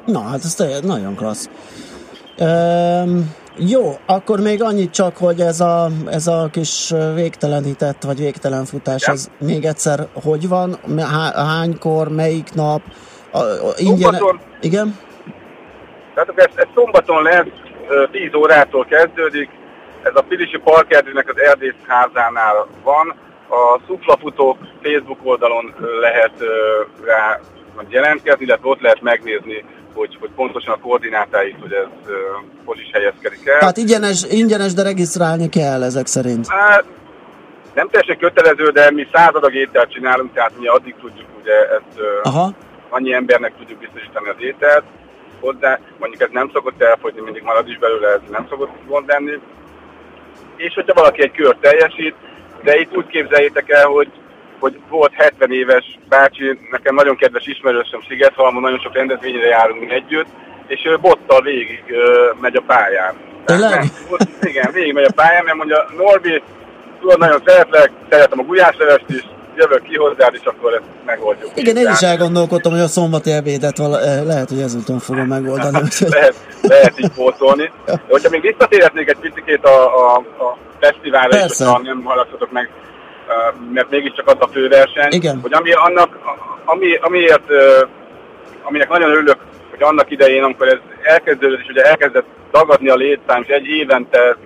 [0.05, 1.49] Na, hát ez nagyon klassz.
[2.41, 8.65] Üm, jó, akkor még annyit csak, hogy ez a, ez a kis végtelenített, vagy végtelen
[8.65, 9.13] futás, Ja.
[9.13, 10.77] ez még egyszer hogy van?
[10.97, 12.81] Há, hánykor, melyik nap?
[13.31, 13.97] A, a, ingyen...
[13.97, 14.39] Szombaton.
[14.61, 14.97] Igen?
[16.13, 17.45] Tehát ez, ez szombaton lesz,
[17.87, 19.49] ö, 10 órától kezdődik,
[20.03, 23.15] ez a Pilisi Parkerdőnek az Erdész házánál van.
[23.49, 26.33] A Szuflafutók Facebook oldalon lehet
[27.05, 27.39] rá
[27.89, 29.65] jelentkezni, illetve ott lehet megnézni,
[29.97, 32.13] hogy, hogy pontosan a koordinátáit, hogy ez ö,
[32.65, 33.59] hogy is helyezkedik el.
[33.59, 36.47] Tehát ingyenes, ingyenes, de regisztrálni kell ezek szerint.
[36.47, 36.85] Hát,
[37.73, 41.99] nem teljesen kötelező, de mi száz adag ételt csinálunk, tehát mi addig tudjuk ugye ezt
[42.23, 42.51] Aha.
[42.89, 44.83] annyi embernek tudjuk biztosítani az ételt
[45.39, 49.39] hozzá, mondjuk ez nem szokott elfogyni, mindig marad is belőle, ez nem szokott gond lenni.
[50.55, 52.15] És hogyha valaki egy kört teljesít,
[52.63, 54.11] de itt úgy képzeljétek el, hogy,
[54.59, 60.27] hogy volt 70 éves bácsi, nekem nagyon kedves ismerősöm Szigethalmon, nagyon sok rendezvényre járunk együtt,
[60.67, 61.83] és ő bottal végig
[62.41, 63.13] megy a pályán.
[63.45, 63.83] Tényleg?
[64.41, 66.41] Igen, végig megy a pályán, mert mondja, Norbi,
[66.99, 69.23] tudod, nagyon szeretlek, szeretem a gulyáslevest is,
[69.57, 71.51] jövök ki hozzád, és akkor ezt megoldjuk.
[71.55, 75.79] Igen, én is elgondolkodtam, hogy a szombati ebédet vala, eh, lehet, hogy ezúton fogom megoldani.
[75.83, 77.71] úgyhogy- lehet, lehet így pótolni.
[78.09, 82.69] Hogyha még visszatérhetnék egy picit a, a, a fesztiválra, és nem haladhatok meg,
[83.73, 85.39] mert mégiscsak az a főverseny, Igen.
[85.41, 86.17] hogy ami annak,
[86.65, 87.51] ami, amiért,
[88.61, 89.37] aminek nagyon örülök,
[89.69, 94.37] hogy annak idején, amikor ez elkezdődött, és ugye elkezdett dagadni a létszám, és egy évente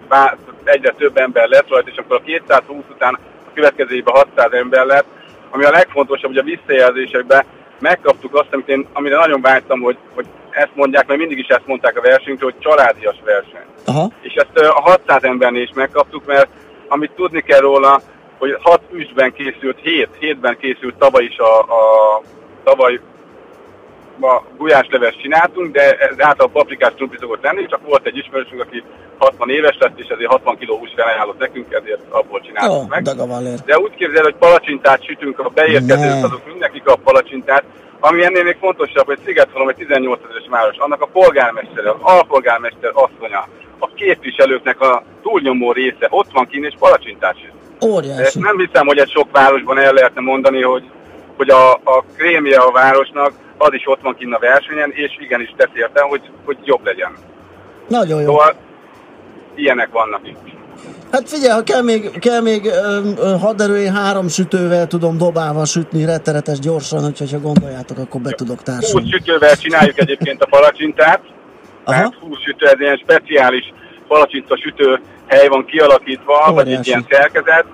[0.63, 3.13] egyre több ember lett rajta, és akkor a 220 után
[3.45, 5.05] a következő évben 600 ember lett,
[5.49, 7.45] ami a legfontosabb, hogy a visszajelzésekben
[7.79, 11.65] megkaptuk azt, amit én, amire nagyon vágytam, hogy, hogy ezt mondják, mert mindig is ezt
[11.67, 13.65] mondták a versenytől, hogy családias verseny.
[13.85, 14.11] Aha.
[14.21, 16.47] És ezt a 600 embernél is megkaptuk, mert
[16.87, 18.01] amit tudni kell róla,
[18.41, 22.21] hogy 6 üstben készült, 7, 7-ben készült tavaly is a, a
[22.63, 22.99] tavaly
[24.17, 28.83] ma gulyásleves csináltunk, de ez általában paprikás trumpli szokott lenni, csak volt egy ismerősünk, aki
[29.17, 33.03] 60 éves lett, és ezért 60 kg hús felajánlott nekünk, ezért abból csináltuk Ó, meg.
[33.65, 37.63] De úgy képzel, hogy palacsintát sütünk, a beérkezők azok mindenki kap palacsintát,
[37.99, 42.91] ami ennél még fontosabb, hogy Szigethalom egy 18 ezeres város, annak a polgármestere, az alpolgármester
[42.93, 43.47] asszonya,
[43.79, 47.60] a képviselőknek a túlnyomó része ott van kín és palacsintát süt.
[47.85, 48.39] Óriási.
[48.39, 50.83] nem hiszem, hogy egy sok városban el lehetne mondani, hogy,
[51.37, 55.53] hogy a, a krémje a városnak az is ott van kinn a versenyen, és igenis
[55.57, 57.11] tesz érte, hogy, hogy jobb legyen.
[57.87, 58.25] Nagyon jó.
[58.25, 58.55] Szóval
[59.55, 60.51] ilyenek vannak itt.
[61.11, 65.65] Hát figyelj, ha kell még, kell még ö, ö, haderő, én három sütővel tudom dobálva
[65.65, 69.11] sütni rettenetes gyorsan, úgyhogy ha gondoljátok, akkor be tudok 20 társulni.
[69.11, 71.21] sütővel csináljuk egyébként a palacsintát,
[71.85, 73.73] tehát 20 sütő, ez ilyen speciális
[74.07, 75.01] palacsinta sütő
[75.31, 76.89] hely van kialakítva, vagy egy Óriási.
[76.89, 77.65] ilyen szerkezet,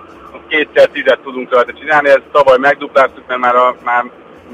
[0.48, 4.04] kétszer tizet tudunk rajta csinálni, ezt tavaly megdupláztuk, mert már, a, már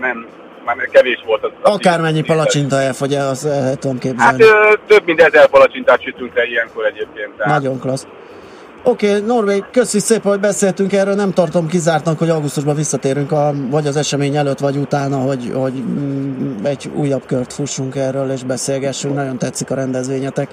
[0.01, 0.27] nem,
[0.65, 1.51] már kevés volt az.
[1.63, 4.43] az Akármennyi palacsinta elfogy, azt el tudom Hát képzelni.
[4.43, 7.31] ö, több mint ezer palacsintát sütünk le ilyenkor egyébként.
[7.37, 7.53] Tehát.
[7.53, 8.07] Nagyon klassz.
[8.87, 11.15] Oké, okay, Norvég, köszi szépen, hogy beszéltünk erről.
[11.15, 15.73] Nem tartom kizártnak, hogy augusztusban visszatérünk, a, vagy az esemény előtt, vagy utána, hogy, hogy
[15.73, 19.15] mm, egy újabb kört fussunk erről, és beszélgessünk.
[19.15, 20.49] Nagyon tetszik a rendezvényetek.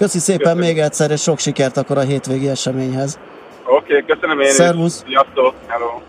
[0.00, 0.64] Köszi szépen Köszönöm.
[0.64, 3.18] még egyszer, és sok sikert akkor a hétvégi eseményhez.
[3.66, 4.52] Oké, okay, köszönöm én is.
[4.52, 5.04] Szervusz.
[5.06, 5.54] Sziasztok.
[5.66, 6.00] Hello.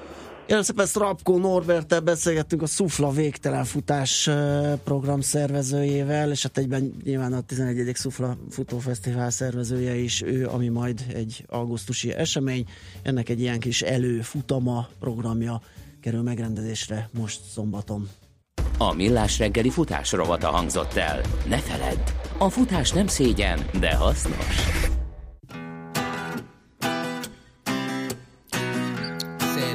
[0.46, 4.30] Kérem szépen Strapko Norbertel beszélgettünk a Szufla végtelen futás
[4.84, 7.92] program szervezőjével, és hát egyben nyilván a 11.
[7.96, 12.66] Szufla futófesztivál szervezője is ő, ami majd egy augusztusi esemény.
[13.04, 15.62] Ennek egy ilyen kis előfutama programja
[16.02, 18.10] kerül megrendezésre most szombaton.
[18.78, 21.22] A Millás reggeli futás rovata hangzott el.
[21.48, 24.70] Ne feledd, a futás nem szégyen, de hasznos.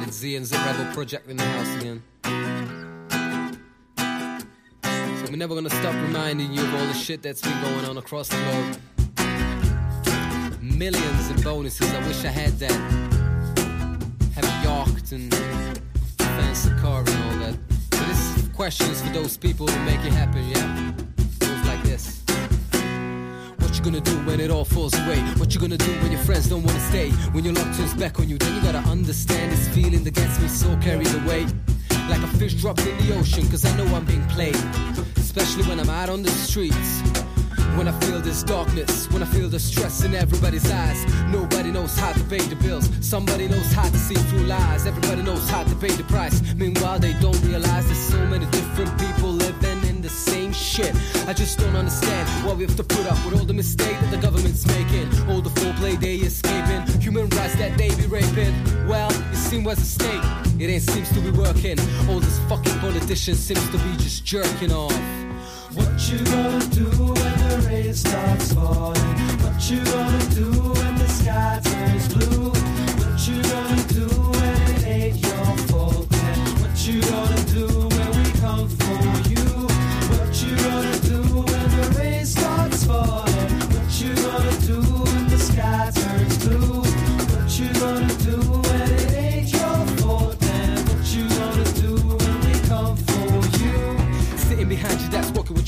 [0.09, 2.01] Z and Z Rebel Project in the house again.
[4.93, 7.97] So we're never gonna stop reminding you of all the shit that's been going on
[7.97, 8.77] across the globe.
[10.61, 11.93] Millions bonuses.
[11.93, 12.79] I wish I had that.
[14.35, 15.33] Have yacht and
[16.17, 17.55] fancy car and all that.
[17.89, 21.16] But this question is for those people who make it happen, yeah?
[23.77, 25.19] What you gonna do when it all falls away?
[25.37, 27.11] What you gonna do when your friends don't wanna stay?
[27.31, 30.39] When your luck turns back on you, then you gotta understand this feeling that gets
[30.39, 31.45] me so carried away.
[32.09, 34.57] Like a fish dropped in the ocean, cause I know I'm being played.
[35.15, 37.03] Especially when I'm out on the streets.
[37.77, 41.05] When I feel this darkness, when I feel the stress in everybody's eyes.
[41.27, 42.89] Nobody knows how to pay the bills.
[43.01, 44.87] Somebody knows how to see through lies.
[44.87, 46.41] Everybody knows how to pay the price.
[46.55, 49.33] Meanwhile, they don't realize there's so many different people
[50.77, 50.95] shit.
[51.27, 54.11] I just don't understand why we have to put up with all the mistakes that
[54.11, 55.07] the government's making.
[55.29, 56.81] All the foreplay they escaping.
[57.01, 58.53] Human rights that they be raping.
[58.87, 60.23] Well, it seems as a state.
[60.61, 61.79] It ain't seems to be working.
[62.09, 64.93] All this fucking politicians seems to be just jerking off.
[65.73, 69.15] What you gonna do when the rain starts falling?
[69.43, 70.47] What you gonna do
[70.77, 72.46] when the sky turns blue?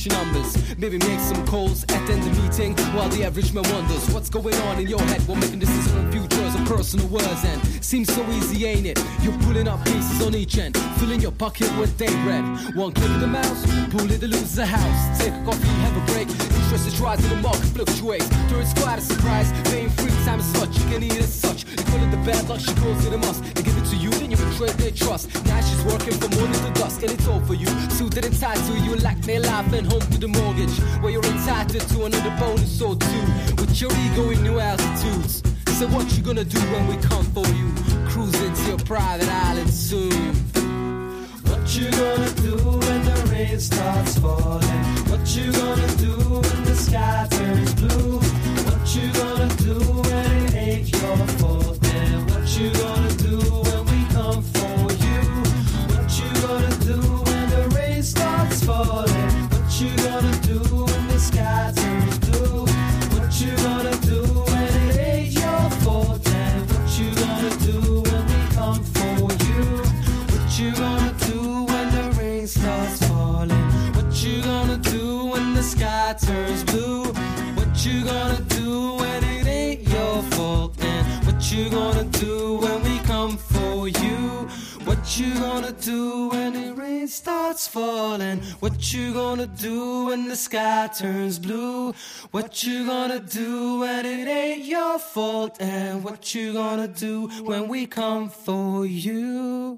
[0.09, 0.77] Your numbers.
[0.77, 4.79] Maybe make some calls, attend the meeting while the average man wonders what's going on
[4.79, 5.21] in your head.
[5.27, 8.99] While making decisions on futures and personal words, and seems so easy, ain't it?
[9.21, 12.43] You're pulling up pieces on each end, filling your pocket with day bread.
[12.75, 15.19] One click of the mouse, pull it to lose the house.
[15.19, 16.29] Take a coffee, have a break.
[16.29, 18.27] Interest is rising, the market fluctuates.
[18.49, 20.77] Third squad a surprise, paying free time as such.
[20.79, 21.65] You can eat as such.
[21.65, 23.43] You call it the bad luck, she calls it a must.
[23.55, 25.29] They give it to you, then you betray their trust.
[25.45, 27.67] Now she's working from morning to dusk, and it's all for you.
[27.89, 30.75] Suited and tied to you, like their life and home to the mortgage.
[31.01, 33.23] Where you're entitled to another bonus or two.
[33.57, 35.43] With your ego in new altitudes.
[35.77, 37.67] So what you gonna do when we come for you?
[38.09, 40.35] Cruising to your private island soon.
[41.49, 44.83] What you gonna do when the rain starts falling?
[45.09, 48.19] What you gonna do when the sky turns blue?
[48.67, 49.75] What you gonna do
[50.09, 51.79] when it ain't your fault?
[51.85, 52.98] And what you gonna
[77.79, 80.75] What you gonna do when it ain't your fault?
[80.83, 84.49] And what you gonna do when we come for you?
[84.83, 88.39] What you gonna do when the rain starts falling?
[88.59, 91.93] What you gonna do when the sky turns blue?
[92.31, 95.55] What you gonna do when it ain't your fault?
[95.61, 99.59] And what you gonna do when we come for you?